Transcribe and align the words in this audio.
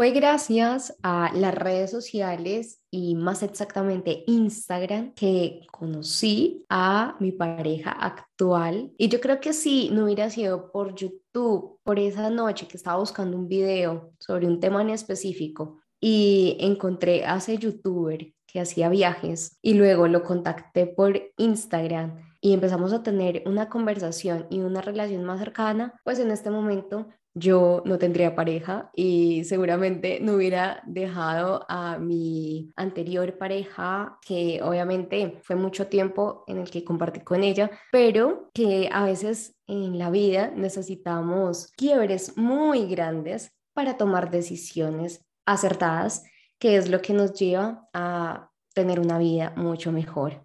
Fue 0.00 0.12
gracias 0.12 0.96
a 1.02 1.30
las 1.34 1.54
redes 1.54 1.90
sociales 1.90 2.80
y 2.90 3.16
más 3.16 3.42
exactamente 3.42 4.24
Instagram 4.26 5.12
que 5.12 5.60
conocí 5.70 6.64
a 6.70 7.18
mi 7.20 7.32
pareja 7.32 7.90
actual. 7.90 8.92
Y 8.96 9.10
yo 9.10 9.20
creo 9.20 9.40
que 9.40 9.52
si 9.52 9.90
no 9.90 10.04
hubiera 10.04 10.30
sido 10.30 10.72
por 10.72 10.94
YouTube, 10.94 11.78
por 11.82 11.98
esa 11.98 12.30
noche 12.30 12.66
que 12.66 12.78
estaba 12.78 12.98
buscando 12.98 13.36
un 13.36 13.46
video 13.46 14.14
sobre 14.18 14.46
un 14.46 14.58
tema 14.58 14.80
en 14.80 14.88
específico 14.88 15.80
y 16.00 16.56
encontré 16.60 17.26
a 17.26 17.36
ese 17.36 17.58
youtuber 17.58 18.32
que 18.46 18.60
hacía 18.60 18.88
viajes 18.88 19.58
y 19.60 19.74
luego 19.74 20.08
lo 20.08 20.22
contacté 20.22 20.86
por 20.86 21.20
Instagram 21.36 22.22
y 22.40 22.54
empezamos 22.54 22.94
a 22.94 23.02
tener 23.02 23.42
una 23.44 23.68
conversación 23.68 24.46
y 24.48 24.60
una 24.60 24.80
relación 24.80 25.24
más 25.24 25.40
cercana, 25.40 26.00
pues 26.04 26.18
en 26.20 26.30
este 26.30 26.48
momento 26.48 27.08
yo 27.34 27.82
no 27.84 27.98
tendría 27.98 28.34
pareja 28.34 28.90
y 28.94 29.44
seguramente 29.44 30.18
no 30.20 30.34
hubiera 30.34 30.82
dejado 30.86 31.64
a 31.68 31.98
mi 31.98 32.72
anterior 32.76 33.38
pareja, 33.38 34.18
que 34.26 34.60
obviamente 34.62 35.38
fue 35.42 35.56
mucho 35.56 35.86
tiempo 35.86 36.44
en 36.46 36.58
el 36.58 36.70
que 36.70 36.84
compartí 36.84 37.20
con 37.20 37.42
ella, 37.42 37.70
pero 37.92 38.50
que 38.52 38.88
a 38.92 39.04
veces 39.04 39.56
en 39.66 39.98
la 39.98 40.10
vida 40.10 40.50
necesitamos 40.54 41.72
quiebres 41.76 42.36
muy 42.36 42.86
grandes 42.86 43.52
para 43.72 43.96
tomar 43.96 44.30
decisiones 44.30 45.24
acertadas, 45.46 46.24
que 46.58 46.76
es 46.76 46.90
lo 46.90 47.00
que 47.00 47.12
nos 47.12 47.34
lleva 47.34 47.88
a 47.92 48.50
tener 48.74 49.00
una 49.00 49.18
vida 49.18 49.52
mucho 49.56 49.92
mejor. 49.92 50.44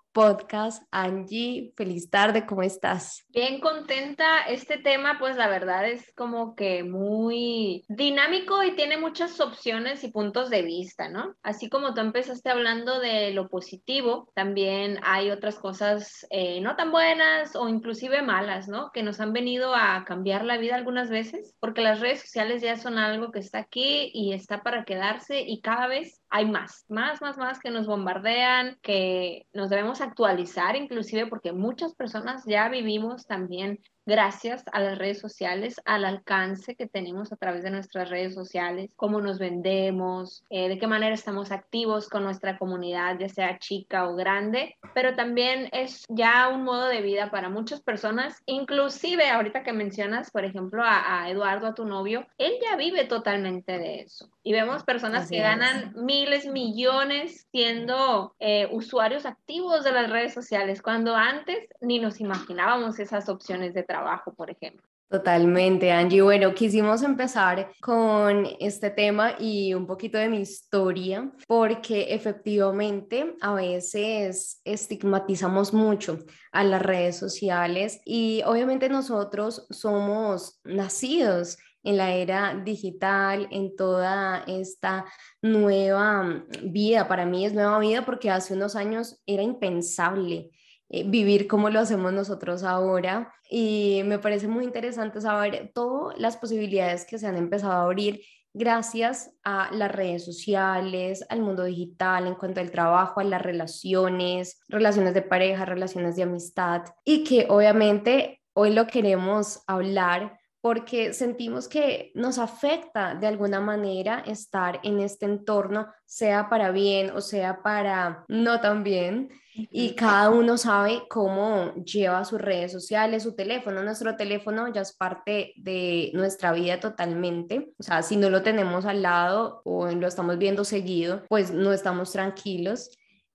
podcast. 0.11 0.83
Angie, 0.91 1.73
feliz 1.75 2.09
tarde, 2.09 2.45
¿cómo 2.45 2.63
estás? 2.63 3.25
Bien 3.29 3.59
contenta. 3.59 4.41
Este 4.41 4.77
tema, 4.77 5.17
pues 5.19 5.35
la 5.35 5.47
verdad 5.47 5.87
es 5.87 6.11
como 6.15 6.55
que 6.55 6.83
muy 6.83 7.83
dinámico 7.87 8.63
y 8.63 8.75
tiene 8.75 8.97
muchas 8.97 9.39
opciones 9.39 10.03
y 10.03 10.11
puntos 10.11 10.49
de 10.49 10.61
vista, 10.61 11.09
¿no? 11.09 11.35
Así 11.43 11.69
como 11.69 11.93
tú 11.93 12.01
empezaste 12.01 12.49
hablando 12.49 12.99
de 12.99 13.31
lo 13.31 13.49
positivo, 13.49 14.31
también 14.35 14.99
hay 15.03 15.31
otras 15.31 15.57
cosas 15.57 16.25
eh, 16.29 16.61
no 16.61 16.75
tan 16.75 16.91
buenas 16.91 17.55
o 17.55 17.69
inclusive 17.69 18.21
malas, 18.21 18.67
¿no? 18.67 18.91
Que 18.91 19.03
nos 19.03 19.19
han 19.19 19.33
venido 19.33 19.73
a 19.75 20.03
cambiar 20.05 20.45
la 20.45 20.57
vida 20.57 20.75
algunas 20.75 21.09
veces, 21.09 21.55
porque 21.59 21.81
las 21.81 21.99
redes 21.99 22.21
sociales 22.21 22.61
ya 22.61 22.77
son 22.77 22.97
algo 22.97 23.31
que 23.31 23.39
está 23.39 23.59
aquí 23.59 24.11
y 24.13 24.33
está 24.33 24.63
para 24.63 24.85
quedarse 24.85 25.41
y 25.41 25.61
cada 25.61 25.87
vez 25.87 26.20
hay 26.31 26.49
más, 26.49 26.85
más, 26.87 27.21
más, 27.21 27.37
más 27.37 27.59
que 27.59 27.71
nos 27.71 27.87
bombardean, 27.87 28.77
que 28.81 29.47
nos 29.53 29.69
debemos 29.69 29.99
actualizar 29.99 30.77
inclusive 30.77 31.27
porque 31.27 31.51
muchas 31.51 31.93
personas 31.93 32.45
ya 32.45 32.69
vivimos 32.69 33.27
también 33.27 33.79
gracias 34.05 34.63
a 34.71 34.79
las 34.79 34.97
redes 34.97 35.19
sociales, 35.19 35.79
al 35.85 36.05
alcance 36.05 36.75
que 36.75 36.87
tenemos 36.87 37.31
a 37.31 37.35
través 37.35 37.63
de 37.63 37.71
nuestras 37.71 38.09
redes 38.09 38.33
sociales, 38.33 38.91
cómo 38.95 39.21
nos 39.21 39.39
vendemos, 39.39 40.43
eh, 40.49 40.69
de 40.69 40.79
qué 40.79 40.87
manera 40.87 41.13
estamos 41.13 41.51
activos 41.51 42.09
con 42.09 42.23
nuestra 42.23 42.57
comunidad, 42.57 43.17
ya 43.19 43.29
sea 43.29 43.59
chica 43.59 44.07
o 44.07 44.15
grande, 44.15 44.77
pero 44.93 45.15
también 45.15 45.69
es 45.71 46.03
ya 46.09 46.49
un 46.49 46.63
modo 46.63 46.87
de 46.87 47.01
vida 47.01 47.29
para 47.29 47.49
muchas 47.49 47.81
personas, 47.81 48.41
inclusive 48.45 49.29
ahorita 49.29 49.63
que 49.63 49.73
mencionas, 49.73 50.31
por 50.31 50.45
ejemplo, 50.45 50.83
a, 50.85 51.29
Eduardo, 51.29 51.67
a 51.67 51.75
tu 51.75 51.85
novio, 51.85 52.25
él 52.37 52.53
ya 52.61 52.75
vive 52.75 53.05
totalmente 53.05 53.77
de 53.77 54.01
eso. 54.01 54.29
Y 54.43 54.53
vemos 54.53 54.83
personas 54.83 55.29
que 55.29 55.39
ganan 55.39 55.93
miles, 55.95 56.47
millones 56.47 57.47
siendo 57.51 58.33
eh, 58.39 58.67
usuarios 58.71 59.25
activos 59.25 59.83
de 59.83 59.91
las 59.91 60.09
redes 60.09 60.33
sociales, 60.33 60.81
cuando 60.81 61.15
antes 61.15 61.69
ni 61.79 61.99
nos 61.99 62.19
imaginábamos 62.19 62.99
esas 62.99 63.29
opciones 63.29 63.73
de 63.73 63.83
trabajo, 63.91 64.33
por 64.33 64.49
ejemplo. 64.49 64.87
Totalmente, 65.11 65.91
Angie. 65.91 66.21
Bueno, 66.21 66.53
quisimos 66.53 67.03
empezar 67.03 67.69
con 67.81 68.47
este 68.61 68.89
tema 68.91 69.33
y 69.37 69.73
un 69.73 69.85
poquito 69.85 70.17
de 70.17 70.29
mi 70.29 70.39
historia, 70.39 71.29
porque 71.49 72.13
efectivamente 72.13 73.35
a 73.41 73.53
veces 73.53 74.61
estigmatizamos 74.63 75.73
mucho 75.73 76.19
a 76.53 76.63
las 76.63 76.81
redes 76.81 77.17
sociales 77.17 77.99
y 78.05 78.41
obviamente 78.45 78.87
nosotros 78.87 79.67
somos 79.69 80.61
nacidos 80.63 81.57
en 81.83 81.97
la 81.97 82.13
era 82.13 82.55
digital, 82.63 83.49
en 83.51 83.75
toda 83.75 84.45
esta 84.47 85.03
nueva 85.41 86.45
vida. 86.63 87.09
Para 87.09 87.25
mí 87.25 87.45
es 87.45 87.53
nueva 87.53 87.79
vida 87.79 88.05
porque 88.05 88.29
hace 88.29 88.53
unos 88.53 88.77
años 88.77 89.21
era 89.25 89.43
impensable 89.43 90.51
eh, 90.93 91.05
vivir 91.07 91.47
como 91.47 91.69
lo 91.69 91.79
hacemos 91.79 92.11
nosotros 92.11 92.63
ahora. 92.63 93.33
Y 93.49 94.01
me 94.05 94.19
parece 94.19 94.49
muy 94.49 94.65
interesante 94.65 95.21
saber 95.21 95.71
todas 95.73 96.19
las 96.19 96.35
posibilidades 96.35 97.05
que 97.05 97.17
se 97.17 97.27
han 97.27 97.37
empezado 97.37 97.71
a 97.71 97.83
abrir 97.83 98.21
gracias 98.53 99.31
a 99.45 99.69
las 99.71 99.89
redes 99.89 100.25
sociales, 100.25 101.25
al 101.29 101.39
mundo 101.39 101.63
digital, 101.63 102.27
en 102.27 102.35
cuanto 102.35 102.59
al 102.59 102.71
trabajo, 102.71 103.21
a 103.21 103.23
las 103.23 103.41
relaciones, 103.41 104.59
relaciones 104.67 105.13
de 105.13 105.21
pareja, 105.21 105.63
relaciones 105.63 106.17
de 106.17 106.23
amistad, 106.23 106.83
y 107.05 107.23
que 107.23 107.47
obviamente 107.47 108.41
hoy 108.53 108.73
lo 108.73 108.87
queremos 108.87 109.63
hablar 109.67 110.40
porque 110.61 111.13
sentimos 111.13 111.67
que 111.67 112.11
nos 112.13 112.37
afecta 112.37 113.15
de 113.15 113.27
alguna 113.27 113.59
manera 113.59 114.23
estar 114.25 114.79
en 114.83 114.99
este 114.99 115.25
entorno, 115.25 115.87
sea 116.05 116.49
para 116.49 116.71
bien 116.71 117.11
o 117.11 117.21
sea 117.21 117.63
para 117.63 118.25
no 118.27 118.61
tan 118.61 118.83
bien. 118.83 119.29
Y 119.53 119.95
cada 119.95 120.29
uno 120.29 120.57
sabe 120.57 121.03
cómo 121.09 121.73
lleva 121.83 122.23
sus 122.23 122.39
redes 122.39 122.71
sociales, 122.71 123.23
su 123.23 123.35
teléfono. 123.35 123.83
Nuestro 123.83 124.15
teléfono 124.15 124.71
ya 124.71 124.81
es 124.81 124.93
parte 124.93 125.53
de 125.57 126.09
nuestra 126.13 126.53
vida 126.53 126.79
totalmente. 126.79 127.73
O 127.77 127.83
sea, 127.83 128.01
si 128.01 128.15
no 128.15 128.29
lo 128.29 128.43
tenemos 128.43 128.85
al 128.85 129.01
lado 129.01 129.61
o 129.65 129.87
lo 129.87 130.07
estamos 130.07 130.37
viendo 130.37 130.63
seguido, 130.63 131.23
pues 131.27 131.51
no 131.51 131.73
estamos 131.73 132.13
tranquilos. 132.13 132.91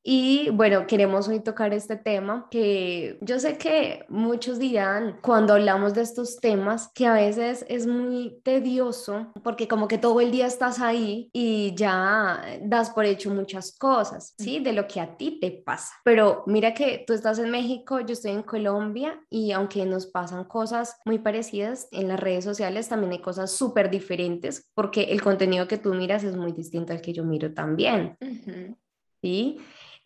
Y 0.08 0.50
bueno, 0.50 0.86
queremos 0.86 1.26
hoy 1.26 1.40
tocar 1.40 1.74
este 1.74 1.96
tema 1.96 2.46
que 2.48 3.18
yo 3.22 3.40
sé 3.40 3.58
que 3.58 4.04
muchos 4.08 4.60
dirán 4.60 5.18
cuando 5.20 5.54
hablamos 5.54 5.94
de 5.94 6.02
estos 6.02 6.36
temas 6.36 6.92
que 6.94 7.06
a 7.06 7.14
veces 7.14 7.66
es 7.68 7.88
muy 7.88 8.38
tedioso 8.44 9.32
porque 9.42 9.66
como 9.66 9.88
que 9.88 9.98
todo 9.98 10.20
el 10.20 10.30
día 10.30 10.46
estás 10.46 10.80
ahí 10.80 11.28
y 11.32 11.74
ya 11.74 12.40
das 12.62 12.90
por 12.90 13.04
hecho 13.04 13.34
muchas 13.34 13.76
cosas, 13.76 14.32
¿sí? 14.38 14.60
De 14.60 14.72
lo 14.72 14.86
que 14.86 15.00
a 15.00 15.16
ti 15.16 15.40
te 15.40 15.50
pasa. 15.50 15.94
Pero 16.04 16.44
mira 16.46 16.72
que 16.72 17.02
tú 17.04 17.12
estás 17.12 17.40
en 17.40 17.50
México, 17.50 17.98
yo 17.98 18.12
estoy 18.12 18.30
en 18.30 18.44
Colombia 18.44 19.20
y 19.28 19.50
aunque 19.50 19.84
nos 19.86 20.06
pasan 20.06 20.44
cosas 20.44 21.00
muy 21.04 21.18
parecidas 21.18 21.88
en 21.90 22.06
las 22.06 22.20
redes 22.20 22.44
sociales, 22.44 22.88
también 22.88 23.10
hay 23.10 23.20
cosas 23.20 23.50
súper 23.50 23.90
diferentes 23.90 24.70
porque 24.72 25.02
el 25.02 25.20
contenido 25.20 25.66
que 25.66 25.78
tú 25.78 25.94
miras 25.94 26.22
es 26.22 26.36
muy 26.36 26.52
distinto 26.52 26.92
al 26.92 27.00
que 27.00 27.12
yo 27.12 27.24
miro 27.24 27.52
también. 27.52 28.16
¿Sí? 29.20 29.58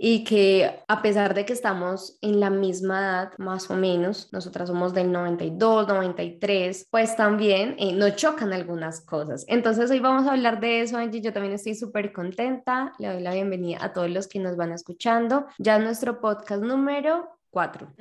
Y 0.02 0.24
que 0.24 0.82
a 0.88 1.02
pesar 1.02 1.34
de 1.34 1.44
que 1.44 1.52
estamos 1.52 2.16
en 2.22 2.40
la 2.40 2.48
misma 2.48 3.00
edad, 3.00 3.32
más 3.36 3.70
o 3.70 3.76
menos, 3.76 4.30
nosotras 4.32 4.68
somos 4.68 4.94
del 4.94 5.12
92, 5.12 5.88
93, 5.88 6.86
pues 6.90 7.16
también 7.16 7.76
eh, 7.78 7.92
nos 7.92 8.16
chocan 8.16 8.54
algunas 8.54 9.02
cosas. 9.02 9.44
Entonces 9.46 9.90
hoy 9.90 10.00
vamos 10.00 10.26
a 10.26 10.32
hablar 10.32 10.58
de 10.58 10.80
eso, 10.80 10.96
Angie, 10.96 11.20
yo 11.20 11.34
también 11.34 11.52
estoy 11.52 11.74
súper 11.74 12.14
contenta, 12.14 12.94
le 12.98 13.08
doy 13.08 13.22
la 13.22 13.34
bienvenida 13.34 13.76
a 13.82 13.92
todos 13.92 14.08
los 14.08 14.26
que 14.26 14.38
nos 14.38 14.56
van 14.56 14.72
escuchando, 14.72 15.44
ya 15.58 15.78
nuestro 15.78 16.18
podcast 16.22 16.62
número 16.62 17.28
cuatro. 17.50 17.92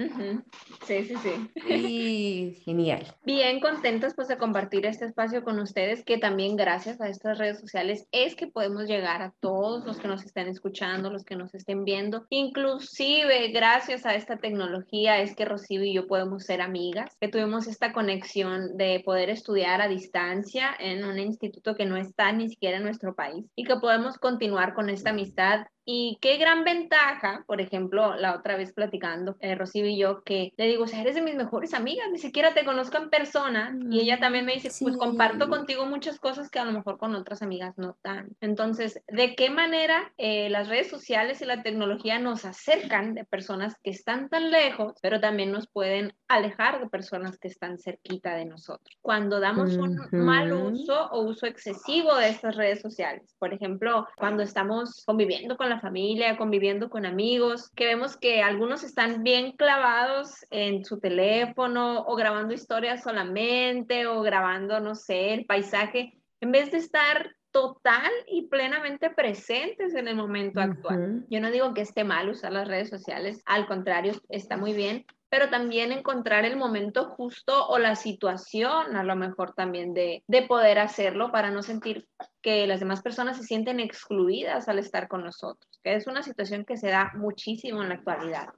Sí, 0.86 1.06
sí, 1.06 1.16
sí. 1.18 1.74
Y 1.74 2.62
genial. 2.66 3.06
Bien 3.24 3.60
contentos 3.60 4.14
pues 4.14 4.28
de 4.28 4.38
compartir 4.38 4.86
este 4.86 5.06
espacio 5.06 5.44
con 5.44 5.60
ustedes, 5.60 6.04
que 6.04 6.18
también 6.18 6.56
gracias 6.56 7.02
a 7.02 7.10
estas 7.10 7.38
redes 7.38 7.60
sociales 7.60 8.08
es 8.12 8.36
que 8.36 8.48
podemos 8.48 8.88
llegar 8.88 9.22
a 9.22 9.34
todos 9.40 9.86
los 9.86 9.98
que 9.98 10.08
nos 10.08 10.24
estén 10.24 10.48
escuchando, 10.48 11.10
los 11.10 11.24
que 11.24 11.36
nos 11.36 11.54
estén 11.54 11.84
viendo. 11.84 12.26
Inclusive 12.30 13.50
gracias 13.50 14.06
a 14.06 14.16
esta 14.16 14.38
tecnología 14.38 15.20
es 15.20 15.36
que 15.36 15.46
Rocío 15.46 15.84
y 15.84 15.94
yo 15.94 16.08
podemos 16.08 16.44
ser 16.44 16.62
amigas, 16.62 17.16
que 17.20 17.28
tuvimos 17.28 17.68
esta 17.68 17.94
conexión 17.94 18.78
de 18.78 19.02
poder 19.04 19.30
estudiar 19.30 19.82
a 19.82 19.88
distancia 19.88 20.70
en 20.80 21.04
un 21.04 21.20
instituto 21.20 21.76
que 21.76 21.86
no 21.86 21.98
está 21.98 22.32
ni 22.32 22.50
siquiera 22.50 22.78
en 22.78 22.84
nuestro 22.84 23.16
país 23.16 23.46
y 23.56 23.64
que 23.64 23.76
podemos 23.78 24.18
continuar 24.18 24.74
con 24.74 24.90
esta 24.90 25.10
amistad 25.12 25.66
Y 25.92 26.20
qué 26.22 26.38
gran 26.38 26.64
ventaja, 26.64 27.44
por 27.48 27.62
ejemplo, 27.62 28.16
la 28.16 28.36
otra 28.36 28.56
vez 28.56 28.74
platicando, 28.74 29.38
eh, 29.40 29.56
Rocío 29.56 29.88
y 29.88 29.98
yo, 29.98 30.22
que 30.22 30.54
le 30.56 30.68
digo, 30.68 30.84
o 30.84 30.88
sea, 30.88 31.02
eres 31.02 31.16
de 31.16 31.24
mis 31.24 31.34
mejores 31.34 31.74
amigas, 31.74 32.06
ni 32.12 32.20
siquiera 32.20 32.54
te 32.54 32.64
conozco 32.64 32.98
en 32.98 33.10
persona. 33.10 33.76
Y 33.90 34.02
ella 34.02 34.20
también 34.20 34.46
me 34.46 34.54
dice, 34.54 34.70
pues 34.84 34.96
comparto 34.98 35.50
contigo 35.50 35.88
muchas 35.88 36.20
cosas 36.20 36.52
que 36.52 36.60
a 36.60 36.66
lo 36.66 36.74
mejor 36.74 37.00
con 37.00 37.16
otras 37.16 37.42
amigas 37.42 37.76
no 37.80 37.98
tan. 38.04 38.30
Entonces, 38.40 39.02
¿de 39.08 39.36
qué 39.36 39.50
manera 39.50 40.14
eh, 40.20 40.52
las 40.52 40.68
redes 40.68 40.92
sociales 40.92 41.42
y 41.42 41.46
la 41.46 41.64
tecnología 41.64 42.20
nos 42.20 42.46
acercan 42.46 43.16
de 43.16 43.26
personas 43.26 43.76
que 43.82 43.90
están 43.90 44.30
tan 44.30 44.52
lejos, 44.52 44.94
pero 45.02 45.20
también 45.20 45.52
nos 45.52 45.68
pueden 45.68 46.14
alejar 46.28 46.82
de 46.82 46.88
personas 46.88 47.40
que 47.40 47.48
están 47.48 47.80
cerquita 47.80 48.36
de 48.36 48.46
nosotros? 48.46 48.96
Cuando 49.02 49.40
damos 49.40 49.76
un 49.76 49.98
mal 50.12 50.54
uso 50.54 51.10
o 51.10 51.22
uso 51.22 51.48
excesivo 51.48 52.16
de 52.16 52.30
estas 52.30 52.56
redes 52.56 52.80
sociales, 52.80 53.36
por 53.40 53.56
ejemplo, 53.56 54.08
cuando 54.18 54.44
estamos 54.44 55.04
conviviendo 55.08 55.58
con 55.58 55.68
la 55.68 55.79
familia, 55.80 56.38
conviviendo 56.38 56.90
con 56.90 57.06
amigos, 57.06 57.70
que 57.76 57.86
vemos 57.86 58.18
que 58.18 58.42
algunos 58.42 58.84
están 58.84 59.24
bien 59.24 59.54
clavados 59.54 60.46
en 60.50 60.86
su 60.86 61.00
teléfono 61.00 62.04
o 62.06 62.16
grabando 62.16 62.54
historias 62.54 63.04
solamente 63.04 64.08
o 64.08 64.22
grabando, 64.22 64.80
no 64.80 64.96
sé, 64.96 65.34
el 65.34 65.46
paisaje, 65.46 66.20
en 66.42 66.52
vez 66.52 66.72
de 66.72 66.78
estar 66.78 67.36
total 67.52 68.12
y 68.28 68.48
plenamente 68.48 69.10
presentes 69.10 69.96
en 69.96 70.08
el 70.08 70.16
momento 70.16 70.62
actual. 70.62 71.26
Yo 71.30 71.40
no 71.42 71.52
digo 71.52 71.74
que 71.74 71.82
esté 71.82 72.04
mal 72.04 72.30
usar 72.30 72.52
las 72.52 72.68
redes 72.68 72.90
sociales, 72.90 73.42
al 73.46 73.66
contrario, 73.68 74.14
está 74.30 74.58
muy 74.58 74.74
bien, 74.74 75.06
pero 75.30 75.50
también 75.50 75.92
encontrar 75.92 76.46
el 76.46 76.58
momento 76.58 77.06
justo 77.10 77.68
o 77.68 77.78
la 77.78 77.96
situación 77.96 78.96
a 78.96 79.04
lo 79.04 79.16
mejor 79.16 79.54
también 79.54 79.94
de, 79.94 80.24
de 80.28 80.42
poder 80.44 80.80
hacerlo 80.80 81.32
para 81.32 81.52
no 81.52 81.62
sentir 81.62 82.08
que 82.42 82.66
las 82.66 82.80
demás 82.80 83.02
personas 83.02 83.38
se 83.38 83.44
sienten 83.44 83.80
excluidas 83.80 84.68
al 84.68 84.80
estar 84.80 85.08
con 85.08 85.24
nosotros, 85.24 85.80
que 85.84 85.96
es 85.96 86.08
una 86.08 86.24
situación 86.24 86.66
que 86.66 86.78
se 86.78 86.90
da 86.90 87.12
muchísimo 87.16 87.84
en 87.84 87.90
la 87.90 87.96
actualidad. 87.96 88.50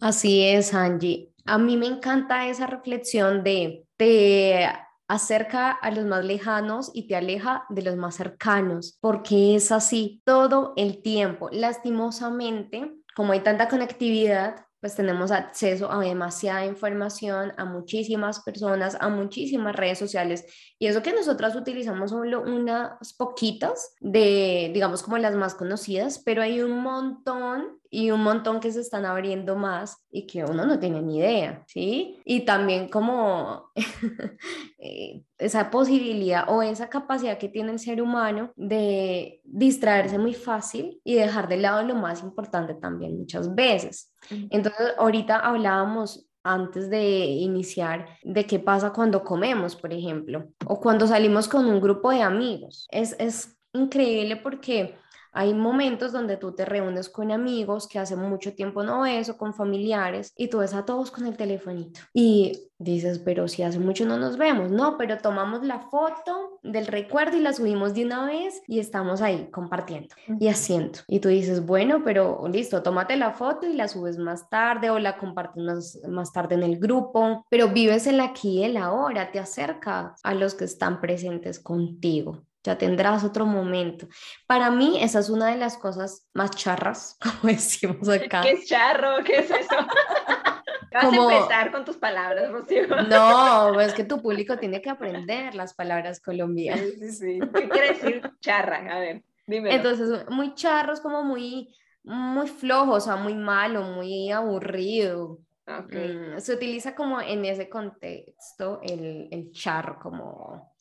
Así 0.00 0.44
es, 0.44 0.74
Angie. 0.74 1.30
A 1.46 1.56
mí 1.58 1.76
me 1.76 1.86
encanta 1.86 2.46
esa 2.46 2.66
reflexión 2.66 3.42
de, 3.42 3.84
te 3.96 4.68
acerca 5.08 5.70
a 5.70 5.90
los 5.90 6.04
más 6.04 6.24
lejanos 6.24 6.90
y 6.94 7.08
te 7.08 7.16
aleja 7.16 7.64
de 7.70 7.82
los 7.82 7.96
más 7.96 8.14
cercanos, 8.14 8.98
porque 9.00 9.56
es 9.56 9.72
así 9.72 10.22
todo 10.24 10.74
el 10.76 11.02
tiempo. 11.02 11.48
Lastimosamente, 11.50 12.92
como 13.16 13.32
hay 13.32 13.40
tanta 13.40 13.68
conectividad, 13.68 14.66
pues 14.80 14.94
tenemos 14.94 15.32
acceso 15.32 15.90
a 15.90 16.00
demasiada 16.00 16.64
información, 16.64 17.52
a 17.56 17.64
muchísimas 17.64 18.40
personas, 18.44 18.96
a 19.00 19.08
muchísimas 19.08 19.74
redes 19.74 19.98
sociales. 19.98 20.44
Y 20.78 20.86
eso 20.86 21.02
que 21.02 21.12
nosotras 21.12 21.56
utilizamos 21.56 22.10
solo 22.10 22.42
unas 22.42 23.12
poquitas 23.14 23.94
de, 24.00 24.70
digamos, 24.72 25.02
como 25.02 25.18
las 25.18 25.34
más 25.34 25.54
conocidas, 25.54 26.22
pero 26.24 26.42
hay 26.42 26.60
un 26.60 26.80
montón 26.80 27.80
y 27.90 28.10
un 28.10 28.22
montón 28.22 28.60
que 28.60 28.70
se 28.70 28.80
están 28.80 29.06
abriendo 29.06 29.56
más 29.56 30.04
y 30.10 30.26
que 30.26 30.44
uno 30.44 30.66
no 30.66 30.78
tiene 30.78 31.00
ni 31.00 31.18
idea, 31.18 31.64
¿sí? 31.66 32.20
Y 32.24 32.40
también 32.40 32.88
como 32.88 33.70
eh, 34.78 35.22
esa 35.38 35.70
posibilidad 35.70 36.44
o 36.48 36.62
esa 36.62 36.88
capacidad 36.88 37.38
que 37.38 37.48
tiene 37.48 37.72
el 37.72 37.78
ser 37.78 38.02
humano 38.02 38.52
de 38.56 39.40
distraerse 39.44 40.18
muy 40.18 40.34
fácil 40.34 41.00
y 41.04 41.14
dejar 41.14 41.48
de 41.48 41.56
lado 41.56 41.82
lo 41.82 41.94
más 41.94 42.22
importante 42.22 42.74
también 42.74 43.18
muchas 43.18 43.54
veces. 43.54 44.12
Entonces, 44.50 44.94
ahorita 44.98 45.38
hablábamos 45.38 46.28
antes 46.42 46.88
de 46.90 47.26
iniciar 47.26 48.06
de 48.22 48.46
qué 48.46 48.58
pasa 48.58 48.92
cuando 48.92 49.22
comemos, 49.24 49.76
por 49.76 49.92
ejemplo, 49.92 50.48
o 50.66 50.80
cuando 50.80 51.06
salimos 51.06 51.48
con 51.48 51.66
un 51.66 51.80
grupo 51.80 52.10
de 52.10 52.22
amigos. 52.22 52.86
Es, 52.90 53.16
es 53.18 53.58
increíble 53.72 54.36
porque 54.36 54.96
hay 55.32 55.54
momentos 55.54 56.12
donde 56.12 56.36
tú 56.36 56.52
te 56.52 56.64
reúnes 56.64 57.08
con 57.08 57.30
amigos 57.30 57.88
que 57.88 57.98
hace 57.98 58.16
mucho 58.16 58.54
tiempo 58.54 58.82
no 58.82 59.02
ves 59.02 59.28
o 59.28 59.36
con 59.36 59.54
familiares 59.54 60.32
y 60.36 60.48
tú 60.48 60.58
ves 60.58 60.74
a 60.74 60.84
todos 60.84 61.10
con 61.10 61.26
el 61.26 61.36
telefonito 61.36 62.00
y 62.12 62.68
dices, 62.78 63.18
pero 63.18 63.48
si 63.48 63.62
hace 63.62 63.78
mucho 63.78 64.06
no 64.06 64.18
nos 64.18 64.36
vemos, 64.36 64.70
no, 64.70 64.96
pero 64.96 65.18
tomamos 65.18 65.64
la 65.64 65.80
foto 65.80 66.60
del 66.62 66.86
recuerdo 66.86 67.36
y 67.36 67.40
la 67.40 67.52
subimos 67.52 67.94
de 67.94 68.04
una 68.04 68.26
vez 68.26 68.62
y 68.66 68.78
estamos 68.78 69.20
ahí 69.20 69.48
compartiendo 69.50 70.14
y 70.38 70.48
haciendo. 70.48 71.00
Y 71.08 71.18
tú 71.20 71.28
dices, 71.28 71.66
bueno, 71.66 72.02
pero 72.04 72.46
listo, 72.48 72.82
tómate 72.82 73.16
la 73.16 73.32
foto 73.32 73.66
y 73.66 73.74
la 73.74 73.88
subes 73.88 74.18
más 74.18 74.48
tarde 74.48 74.90
o 74.90 74.98
la 74.98 75.18
compartes 75.18 75.62
más, 75.62 76.00
más 76.08 76.32
tarde 76.32 76.54
en 76.54 76.62
el 76.62 76.78
grupo, 76.78 77.44
pero 77.50 77.68
vives 77.68 78.06
el 78.06 78.20
aquí 78.20 78.60
y 78.60 78.64
el 78.64 78.76
ahora, 78.76 79.32
te 79.32 79.38
acercas 79.38 80.20
a 80.22 80.34
los 80.34 80.54
que 80.54 80.64
están 80.64 81.00
presentes 81.00 81.58
contigo 81.58 82.42
ya 82.64 82.76
tendrás 82.76 83.24
otro 83.24 83.46
momento. 83.46 84.08
Para 84.46 84.70
mí, 84.70 85.02
esa 85.02 85.20
es 85.20 85.30
una 85.30 85.46
de 85.46 85.56
las 85.56 85.76
cosas 85.76 86.28
más 86.34 86.50
charras, 86.52 87.16
como 87.22 87.52
decimos 87.52 88.08
acá. 88.08 88.42
¿Qué 88.42 88.52
es 88.52 88.66
charro? 88.66 89.22
¿Qué 89.24 89.38
es 89.38 89.50
eso? 89.50 89.76
Vas 90.92 91.04
a 91.12 91.16
empezar 91.16 91.70
con 91.70 91.84
tus 91.84 91.98
palabras, 91.98 92.50
Rocío. 92.50 92.86
No, 93.08 93.78
es 93.78 93.92
que 93.92 94.04
tu 94.04 94.22
público 94.22 94.56
tiene 94.56 94.80
que 94.80 94.88
aprender 94.88 95.54
las 95.54 95.74
palabras 95.74 96.18
colombianas. 96.18 96.86
Sí, 96.98 97.12
sí, 97.12 97.38
¿Qué 97.54 97.68
quiere 97.68 97.88
decir 97.88 98.30
charra? 98.40 98.78
A 98.90 98.98
ver, 98.98 99.22
dime. 99.46 99.74
Entonces, 99.74 100.26
muy 100.30 100.54
charros, 100.54 101.00
como 101.00 101.22
muy, 101.22 101.74
muy 102.04 102.48
flojo, 102.48 102.92
o 102.92 103.00
sea, 103.00 103.16
muy 103.16 103.34
malo, 103.34 103.82
muy 103.82 104.30
aburrido. 104.32 105.40
Okay. 105.66 106.16
Mm, 106.16 106.40
se 106.40 106.54
utiliza 106.54 106.94
como 106.94 107.20
en 107.20 107.44
ese 107.44 107.68
contexto 107.68 108.80
el, 108.82 109.28
el 109.30 109.52
charro, 109.52 109.98
como 110.00 110.72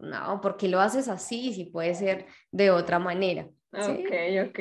no, 0.00 0.40
porque 0.40 0.68
lo 0.68 0.80
haces 0.80 1.08
así 1.08 1.52
si 1.52 1.64
puede 1.64 1.94
ser 1.94 2.26
de 2.50 2.70
otra 2.70 2.98
manera. 2.98 3.48
Ok, 3.72 4.48
ok. 4.48 4.58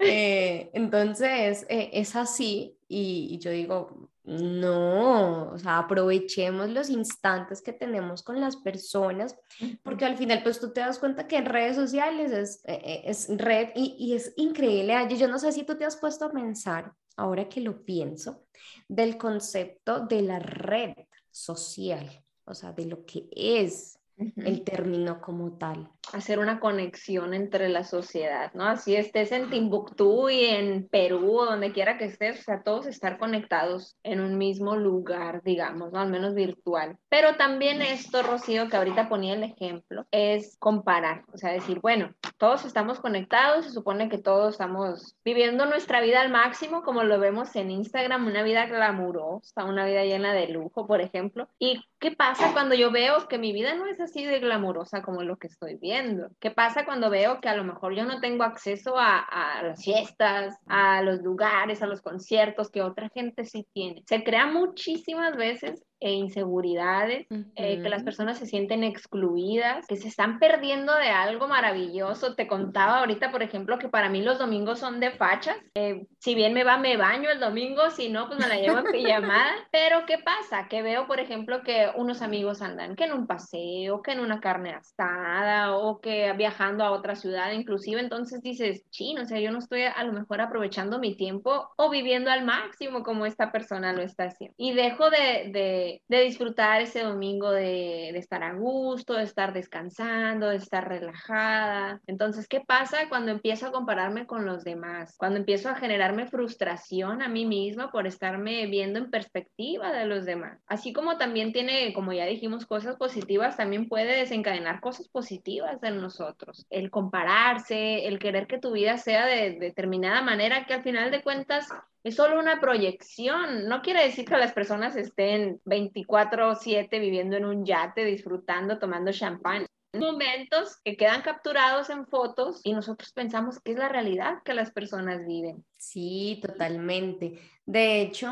Eh, 0.00 0.70
entonces, 0.72 1.66
eh, 1.68 1.90
es 1.92 2.16
así 2.16 2.78
y, 2.88 3.38
yo 3.38 3.50
digo, 3.50 4.10
no, 4.24 5.52
o 5.52 5.58
sea, 5.58 5.78
aprovechemos 5.78 6.70
los 6.70 6.88
instantes 6.88 7.60
que 7.62 7.72
tenemos 7.72 8.22
con 8.22 8.40
las 8.40 8.56
personas, 8.56 9.36
porque 9.82 10.04
al 10.04 10.16
final, 10.16 10.42
pues 10.42 10.58
tú 10.58 10.72
te 10.72 10.80
das 10.80 10.98
cuenta 10.98 11.26
que 11.26 11.36
en 11.36 11.46
redes 11.46 11.76
sociales 11.76 12.32
es, 12.32 12.62
eh, 12.66 13.02
es 13.04 13.28
red 13.36 13.70
y, 13.74 13.96
y 13.98 14.14
es 14.14 14.32
increíble. 14.36 14.94
Yo 15.16 15.28
no 15.28 15.38
sé 15.38 15.52
si 15.52 15.64
tú 15.64 15.76
te 15.76 15.84
has 15.84 15.96
puesto 15.96 16.26
a 16.26 16.32
pensar, 16.32 16.92
ahora 17.16 17.48
que 17.48 17.60
lo 17.60 17.84
pienso, 17.84 18.46
del 18.88 19.18
concepto 19.18 20.06
de 20.06 20.22
la 20.22 20.38
red 20.38 20.94
social, 21.30 22.08
o 22.44 22.54
sea, 22.54 22.72
de 22.72 22.86
lo 22.86 23.04
que 23.04 23.28
es 23.32 23.99
el 24.36 24.64
término 24.64 25.20
como 25.20 25.52
tal. 25.52 25.88
Hacer 26.12 26.38
una 26.38 26.60
conexión 26.60 27.34
entre 27.34 27.68
la 27.68 27.84
sociedad, 27.84 28.52
¿no? 28.54 28.64
Así 28.64 28.96
estés 28.96 29.32
en 29.32 29.50
Timbuktu 29.50 30.28
y 30.28 30.44
en 30.44 30.88
Perú 30.88 31.38
o 31.38 31.46
donde 31.46 31.72
quiera 31.72 31.98
que 31.98 32.06
estés, 32.06 32.40
o 32.40 32.42
sea, 32.42 32.62
todos 32.62 32.86
estar 32.86 33.18
conectados 33.18 33.96
en 34.02 34.20
un 34.20 34.38
mismo 34.38 34.76
lugar, 34.76 35.42
digamos, 35.44 35.92
¿no? 35.92 36.00
Al 36.00 36.10
menos 36.10 36.34
virtual. 36.34 36.98
Pero 37.08 37.36
también 37.36 37.82
esto, 37.82 38.22
Rocío, 38.22 38.68
que 38.68 38.76
ahorita 38.76 39.08
ponía 39.08 39.34
el 39.34 39.44
ejemplo, 39.44 40.06
es 40.10 40.56
comparar, 40.58 41.24
o 41.32 41.38
sea, 41.38 41.52
decir, 41.52 41.80
bueno, 41.80 42.14
todos 42.40 42.64
estamos 42.64 43.00
conectados, 43.00 43.66
se 43.66 43.70
supone 43.70 44.08
que 44.08 44.16
todos 44.16 44.54
estamos 44.54 45.14
viviendo 45.22 45.66
nuestra 45.66 46.00
vida 46.00 46.22
al 46.22 46.30
máximo, 46.30 46.82
como 46.82 47.04
lo 47.04 47.20
vemos 47.20 47.54
en 47.54 47.70
Instagram, 47.70 48.26
una 48.26 48.42
vida 48.42 48.64
glamurosa, 48.64 49.66
una 49.66 49.84
vida 49.84 50.04
llena 50.04 50.32
de 50.32 50.48
lujo, 50.48 50.86
por 50.86 51.02
ejemplo. 51.02 51.48
¿Y 51.58 51.84
qué 51.98 52.12
pasa 52.12 52.54
cuando 52.54 52.74
yo 52.74 52.90
veo 52.90 53.28
que 53.28 53.36
mi 53.36 53.52
vida 53.52 53.74
no 53.74 53.86
es 53.86 54.00
así? 54.00 54.24
de 54.24 54.40
glamurosa 54.40 55.02
como 55.02 55.22
lo 55.22 55.36
que 55.36 55.48
estoy 55.48 55.76
viendo? 55.76 56.28
¿Qué 56.40 56.50
pasa 56.50 56.84
cuando 56.84 57.10
veo 57.10 57.40
que 57.40 57.48
a 57.48 57.56
lo 57.56 57.64
mejor 57.64 57.94
yo 57.94 58.04
no 58.04 58.20
tengo 58.20 58.44
acceso 58.44 58.96
a, 58.96 59.18
a 59.18 59.62
las 59.62 59.84
fiestas, 59.84 60.56
a 60.66 61.02
los 61.02 61.20
lugares, 61.20 61.82
a 61.82 61.86
los 61.86 62.00
conciertos 62.00 62.70
que 62.70 62.82
otra 62.82 63.10
gente 63.10 63.44
sí 63.44 63.66
tiene? 63.74 64.02
Se 64.06 64.24
crea 64.24 64.46
muchísimas 64.46 65.36
veces 65.36 65.82
e 66.00 66.12
inseguridades, 66.12 67.26
eh, 67.56 67.82
que 67.82 67.88
las 67.88 68.02
personas 68.02 68.38
se 68.38 68.46
sienten 68.46 68.84
excluidas, 68.84 69.86
que 69.86 69.96
se 69.96 70.08
están 70.08 70.38
perdiendo 70.38 70.94
de 70.94 71.08
algo 71.08 71.48
maravilloso. 71.48 72.34
Te 72.34 72.46
contaba 72.46 73.00
ahorita, 73.00 73.30
por 73.30 73.42
ejemplo, 73.42 73.78
que 73.78 73.88
para 73.88 74.08
mí 74.08 74.22
los 74.22 74.38
domingos 74.38 74.78
son 74.78 75.00
de 75.00 75.10
fachas. 75.10 75.56
Eh, 75.74 76.06
si 76.18 76.34
bien 76.34 76.54
me 76.54 76.64
va, 76.64 76.78
me 76.78 76.96
baño 76.96 77.30
el 77.30 77.40
domingo, 77.40 77.90
si 77.90 78.08
no, 78.08 78.26
pues 78.28 78.38
me 78.38 78.48
la 78.48 78.56
llevo 78.56 78.78
en 78.78 78.92
pijamada. 78.92 79.50
Pero 79.72 80.06
¿qué 80.06 80.18
pasa? 80.18 80.68
Que 80.68 80.82
veo, 80.82 81.06
por 81.06 81.20
ejemplo, 81.20 81.62
que 81.62 81.90
unos 81.96 82.22
amigos 82.22 82.62
andan 82.62 82.96
que 82.96 83.04
en 83.04 83.12
un 83.12 83.26
paseo, 83.26 84.02
que 84.02 84.12
en 84.12 84.20
una 84.20 84.40
carne 84.40 84.74
asada 84.74 85.76
o 85.76 86.00
que 86.00 86.32
viajando 86.32 86.84
a 86.84 86.92
otra 86.92 87.14
ciudad 87.14 87.52
inclusive. 87.52 88.00
Entonces 88.00 88.42
dices, 88.42 88.84
chino, 88.90 89.22
o 89.22 89.26
sea, 89.26 89.40
yo 89.40 89.52
no 89.52 89.58
estoy 89.58 89.82
a 89.82 90.04
lo 90.04 90.12
mejor 90.12 90.40
aprovechando 90.40 90.98
mi 90.98 91.14
tiempo 91.14 91.70
o 91.76 91.90
viviendo 91.90 92.30
al 92.30 92.44
máximo 92.44 93.02
como 93.02 93.26
esta 93.26 93.52
persona 93.52 93.92
lo 93.92 94.02
está 94.02 94.24
haciendo. 94.24 94.54
Y 94.58 94.72
dejo 94.72 95.10
de 95.10 95.20
de, 95.20 95.89
de 96.08 96.20
disfrutar 96.22 96.80
ese 96.80 97.02
domingo 97.02 97.50
de, 97.50 98.10
estar 98.10 98.42
a 98.42 98.54
gusto, 98.54 99.14
de 99.14 99.24
estar 99.24 99.52
descansando, 99.52 100.48
de 100.48 100.56
estar 100.56 100.88
relajada. 100.88 102.00
Entonces, 102.06 102.48
¿qué 102.48 102.60
pasa 102.60 103.08
cuando 103.08 103.30
empiezo 103.30 103.66
a 103.66 103.72
compararme 103.72 104.26
con 104.26 104.46
los 104.46 104.64
demás? 104.64 105.16
Cuando 105.16 105.38
empiezo 105.38 105.68
a 105.68 105.76
generarme 105.76 106.26
frustración 106.26 107.22
a 107.22 107.28
mí 107.28 107.46
misma 107.46 107.90
por 107.90 108.06
estarme 108.06 108.66
viendo 108.66 108.98
en 108.98 109.10
perspectiva 109.10 109.92
de 109.92 110.06
los 110.06 110.24
demás. 110.24 110.58
Así 110.66 110.92
como 110.92 111.18
también 111.18 111.52
tiene, 111.52 111.92
como 111.92 112.12
ya 112.12 112.26
dijimos, 112.26 112.66
cosas 112.66 112.96
positivas, 112.96 113.56
también 113.56 113.88
puede 113.88 114.16
desencadenar 114.16 114.80
cosas 114.80 115.08
positivas 115.08 115.82
en 115.82 116.00
nosotros. 116.00 116.66
El 116.70 116.90
compararse, 116.90 118.06
el 118.06 118.18
querer 118.18 118.46
que 118.46 118.58
tu 118.58 118.72
vida 118.72 118.96
sea 118.98 119.26
de 119.26 119.58
determinada 119.58 120.22
manera, 120.22 120.66
que 120.66 120.74
al 120.74 120.82
final 120.82 121.10
de 121.10 121.22
cuentas 121.22 121.68
es 122.02 122.14
solo 122.14 122.38
una 122.38 122.60
proyección. 122.60 123.68
No 123.68 123.82
quiere 123.82 124.04
decir 124.04 124.24
que 124.24 124.36
las 124.36 124.52
personas 124.52 124.96
estén 124.96 125.60
24/7 125.64 126.98
viviendo 126.98 127.36
en 127.36 127.44
un 127.44 127.64
yate, 127.64 128.04
disfrutando, 128.04 128.78
tomando 128.78 129.12
champán. 129.12 129.66
Momentos 129.92 130.78
que 130.84 130.96
quedan 130.96 131.22
capturados 131.22 131.90
en 131.90 132.06
fotos 132.06 132.60
y 132.62 132.72
nosotros 132.72 133.12
pensamos 133.12 133.58
que 133.60 133.72
es 133.72 133.78
la 133.78 133.88
realidad 133.88 134.38
que 134.44 134.54
las 134.54 134.70
personas 134.70 135.26
viven. 135.26 135.64
Sí, 135.76 136.38
totalmente. 136.40 137.40
De 137.66 138.00
hecho, 138.00 138.30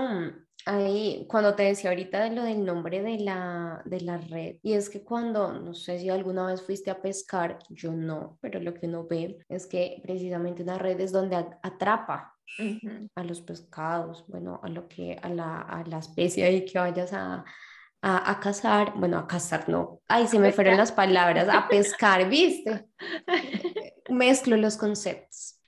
ahí, 0.67 1.27
cuando 1.29 1.57
te 1.57 1.65
decía 1.65 1.91
ahorita 1.91 2.29
lo 2.31 2.45
del 2.45 2.65
nombre 2.65 3.03
de 3.03 3.19
la, 3.19 3.83
de 3.85 4.01
la 4.03 4.19
red, 4.19 4.57
y 4.63 4.75
es 4.75 4.89
que 4.89 5.03
cuando, 5.03 5.53
no 5.53 5.75
sé 5.75 5.99
si 5.99 6.09
alguna 6.09 6.47
vez 6.47 6.63
fuiste 6.63 6.93
a 6.93 7.03
pescar, 7.03 7.59
yo 7.71 7.93
no, 7.93 8.39
pero 8.41 8.61
lo 8.61 8.73
que 8.73 8.87
uno 8.87 9.09
ve 9.09 9.39
es 9.49 9.67
que 9.67 10.01
precisamente 10.03 10.63
una 10.63 10.79
red 10.79 11.01
es 11.01 11.11
donde 11.11 11.37
atrapa 11.37 12.38
a 13.15 13.25
los 13.25 13.41
pescados, 13.41 14.25
bueno, 14.29 14.61
a 14.63 14.69
lo 14.69 14.89
que, 14.89 15.19
a 15.23 15.29
la, 15.29 15.61
a 15.61 15.85
la 15.85 15.99
especie 15.99 16.45
ahí 16.45 16.65
que 16.65 16.79
vayas 16.79 17.13
a, 17.13 17.45
a, 18.03 18.31
a, 18.31 18.41
cazar, 18.41 18.95
bueno, 18.97 19.19
a 19.19 19.27
cazar 19.27 19.69
no, 19.69 20.01
ay, 20.09 20.27
se 20.27 20.39
me 20.39 20.53
fueron 20.53 20.77
las 20.77 20.93
palabras, 20.93 21.49
a 21.49 21.69
pescar, 21.69 22.29
¿viste? 22.29 22.87
Mezclo 24.09 24.57
los 24.57 24.77
conceptos. 24.77 25.59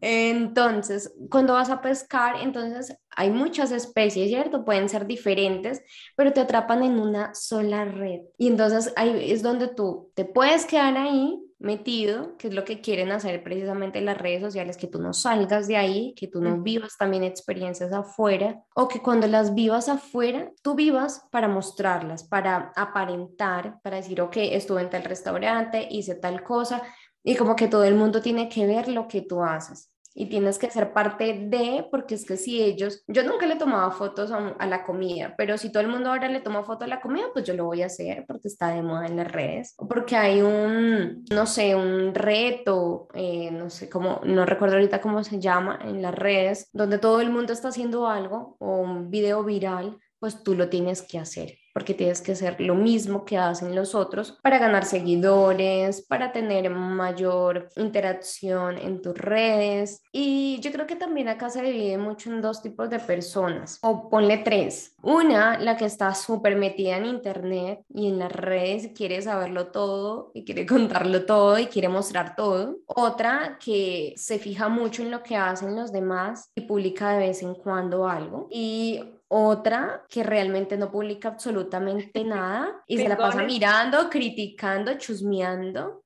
Entonces, 0.00 1.12
cuando 1.30 1.54
vas 1.54 1.70
a 1.70 1.80
pescar, 1.82 2.36
entonces 2.40 2.96
hay 3.10 3.30
muchas 3.30 3.72
especies, 3.72 4.28
¿cierto? 4.28 4.64
Pueden 4.64 4.88
ser 4.88 5.06
diferentes, 5.06 5.82
pero 6.16 6.32
te 6.32 6.40
atrapan 6.40 6.82
en 6.82 6.98
una 6.98 7.34
sola 7.34 7.84
red. 7.84 8.20
Y 8.38 8.48
entonces 8.48 8.92
ahí 8.96 9.30
es 9.30 9.42
donde 9.42 9.68
tú 9.68 10.10
te 10.14 10.24
puedes 10.24 10.64
quedar 10.64 10.96
ahí 10.96 11.38
metido, 11.58 12.36
que 12.36 12.48
es 12.48 12.54
lo 12.54 12.64
que 12.64 12.80
quieren 12.80 13.10
hacer 13.10 13.42
precisamente 13.42 14.00
las 14.00 14.16
redes 14.16 14.42
sociales, 14.42 14.76
que 14.76 14.86
tú 14.86 15.00
no 15.00 15.12
salgas 15.12 15.66
de 15.66 15.76
ahí, 15.76 16.14
que 16.14 16.28
tú 16.28 16.40
no 16.40 16.62
vivas 16.62 16.96
también 16.96 17.24
experiencias 17.24 17.92
afuera, 17.92 18.62
o 18.74 18.88
que 18.88 19.00
cuando 19.00 19.26
las 19.26 19.54
vivas 19.54 19.88
afuera, 19.88 20.50
tú 20.62 20.74
vivas 20.74 21.26
para 21.30 21.48
mostrarlas, 21.48 22.24
para 22.24 22.72
aparentar, 22.76 23.80
para 23.82 23.96
decir, 23.96 24.20
ok, 24.20 24.36
estuve 24.36 24.82
en 24.82 24.90
tal 24.90 25.04
restaurante, 25.04 25.88
hice 25.90 26.14
tal 26.14 26.42
cosa, 26.42 26.82
y 27.24 27.34
como 27.34 27.56
que 27.56 27.68
todo 27.68 27.84
el 27.84 27.94
mundo 27.94 28.22
tiene 28.22 28.48
que 28.48 28.66
ver 28.66 28.88
lo 28.88 29.08
que 29.08 29.22
tú 29.22 29.42
haces 29.42 29.90
y 30.20 30.26
tienes 30.26 30.58
que 30.58 30.68
ser 30.68 30.92
parte 30.92 31.46
de, 31.46 31.86
porque 31.92 32.16
es 32.16 32.26
que 32.26 32.36
si 32.36 32.60
ellos, 32.60 33.04
yo 33.06 33.22
nunca 33.22 33.46
le 33.46 33.54
tomaba 33.54 33.92
fotos 33.92 34.32
a, 34.32 34.66
la 34.66 34.82
comida, 34.82 35.32
pero 35.38 35.56
si 35.56 35.70
todo 35.70 35.80
el 35.80 35.88
mundo 35.88 36.10
ahora 36.10 36.28
le 36.28 36.40
toma 36.40 36.64
foto 36.64 36.84
a 36.84 36.88
la 36.88 37.00
comida, 37.00 37.26
pues 37.32 37.44
yo 37.44 37.54
lo 37.54 37.66
voy 37.66 37.82
a 37.82 37.86
hacer 37.86 38.24
porque 38.26 38.48
está 38.48 38.70
de 38.70 38.82
moda 38.82 39.06
en 39.06 39.16
las 39.16 39.30
redes, 39.30 39.74
o 39.78 39.86
porque 39.86 40.16
hay 40.16 40.42
un, 40.42 41.24
no 41.30 41.46
sé, 41.46 41.76
un 41.76 42.16
reto, 42.16 43.06
eh, 43.14 43.52
no 43.52 43.70
sé 43.70 43.88
cómo, 43.88 44.20
no 44.24 44.44
recuerdo 44.44 44.74
ahorita 44.74 45.00
cómo 45.00 45.22
se 45.22 45.38
llama 45.38 45.78
en 45.84 46.02
las 46.02 46.16
redes, 46.16 46.68
donde 46.72 46.98
todo 46.98 47.20
el 47.20 47.30
mundo 47.30 47.52
está 47.52 47.68
haciendo 47.68 48.08
algo 48.08 48.56
o 48.58 48.78
un 48.78 49.10
video 49.10 49.44
viral, 49.44 50.00
pues 50.18 50.42
tú 50.42 50.56
lo 50.56 50.68
tienes 50.68 51.02
que 51.02 51.20
hacer 51.20 51.58
porque 51.78 51.94
tienes 51.94 52.20
que 52.20 52.32
hacer 52.32 52.60
lo 52.60 52.74
mismo 52.74 53.24
que 53.24 53.38
hacen 53.38 53.72
los 53.76 53.94
otros 53.94 54.36
para 54.42 54.58
ganar 54.58 54.84
seguidores, 54.84 56.02
para 56.02 56.32
tener 56.32 56.70
mayor 56.70 57.68
interacción 57.76 58.76
en 58.78 59.00
tus 59.00 59.16
redes. 59.16 60.02
Y 60.10 60.58
yo 60.60 60.72
creo 60.72 60.88
que 60.88 60.96
también 60.96 61.28
acá 61.28 61.50
se 61.50 61.62
divide 61.62 61.96
mucho 61.96 62.30
en 62.30 62.42
dos 62.42 62.62
tipos 62.62 62.90
de 62.90 62.98
personas, 62.98 63.78
o 63.82 64.10
ponle 64.10 64.38
tres. 64.38 64.96
Una, 65.02 65.56
la 65.56 65.76
que 65.76 65.84
está 65.84 66.12
súper 66.16 66.56
metida 66.56 66.96
en 66.96 67.06
internet 67.06 67.84
y 67.94 68.08
en 68.08 68.18
las 68.18 68.32
redes 68.32 68.86
y 68.86 68.92
quiere 68.92 69.22
saberlo 69.22 69.68
todo 69.68 70.32
y 70.34 70.44
quiere 70.44 70.66
contarlo 70.66 71.26
todo 71.26 71.60
y 71.60 71.66
quiere 71.66 71.88
mostrar 71.88 72.34
todo. 72.34 72.78
Otra 72.86 73.56
que 73.64 74.14
se 74.16 74.40
fija 74.40 74.68
mucho 74.68 75.02
en 75.02 75.12
lo 75.12 75.22
que 75.22 75.36
hacen 75.36 75.76
los 75.76 75.92
demás 75.92 76.50
y 76.56 76.62
publica 76.62 77.12
de 77.12 77.20
vez 77.20 77.40
en 77.44 77.54
cuando 77.54 78.08
algo. 78.08 78.48
Y 78.50 79.14
otra 79.28 80.04
que 80.08 80.22
realmente 80.22 80.76
no 80.76 80.90
publica 80.90 81.28
absolutamente 81.28 82.24
nada 82.24 82.82
y 82.86 82.98
se 82.98 83.08
la 83.08 83.16
pasa 83.16 83.42
mirando, 83.44 84.08
criticando, 84.10 84.94
chusmeando 84.94 86.02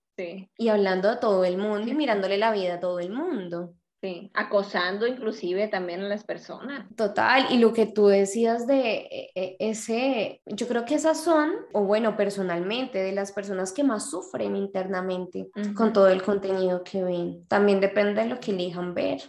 y 0.57 0.69
hablando 0.69 1.09
a 1.09 1.19
todo 1.19 1.45
el 1.45 1.57
mundo 1.57 1.91
y 1.91 1.95
mirándole 1.95 2.39
la 2.39 2.53
vida 2.53 2.75
a 2.75 2.81
todo 2.81 3.01
el 3.01 3.11
mundo. 3.11 3.75
Sí, 4.03 4.33
acosando 4.35 5.07
inclusive 5.07 5.69
también 5.69 6.01
a 6.01 6.09
las 6.09 6.25
personas. 6.25 6.89
Total, 6.97 7.47
y 7.51 7.59
lo 7.59 7.73
que 7.73 7.87
tú 7.87 8.09
decías 8.09 8.67
de 8.67 8.97
e, 8.97 9.31
e, 9.37 9.57
ese, 9.61 10.43
yo 10.45 10.67
creo 10.67 10.85
que 10.85 10.97
esas 10.97 11.23
son, 11.23 11.53
o 11.73 11.85
bueno, 11.85 12.17
personalmente, 12.17 12.99
de 12.99 13.13
las 13.13 13.31
personas 13.31 13.73
que 13.73 13.85
más 13.85 14.11
sufren 14.11 14.57
internamente 14.57 15.51
con 15.77 15.93
todo 15.93 16.09
el 16.09 16.21
contenido 16.25 16.83
que 16.83 17.05
ven. 17.05 17.47
También 17.47 17.79
depende 17.79 18.23
de 18.23 18.29
lo 18.29 18.41
que 18.41 18.51
elijan 18.51 18.93
ver. 18.93 19.23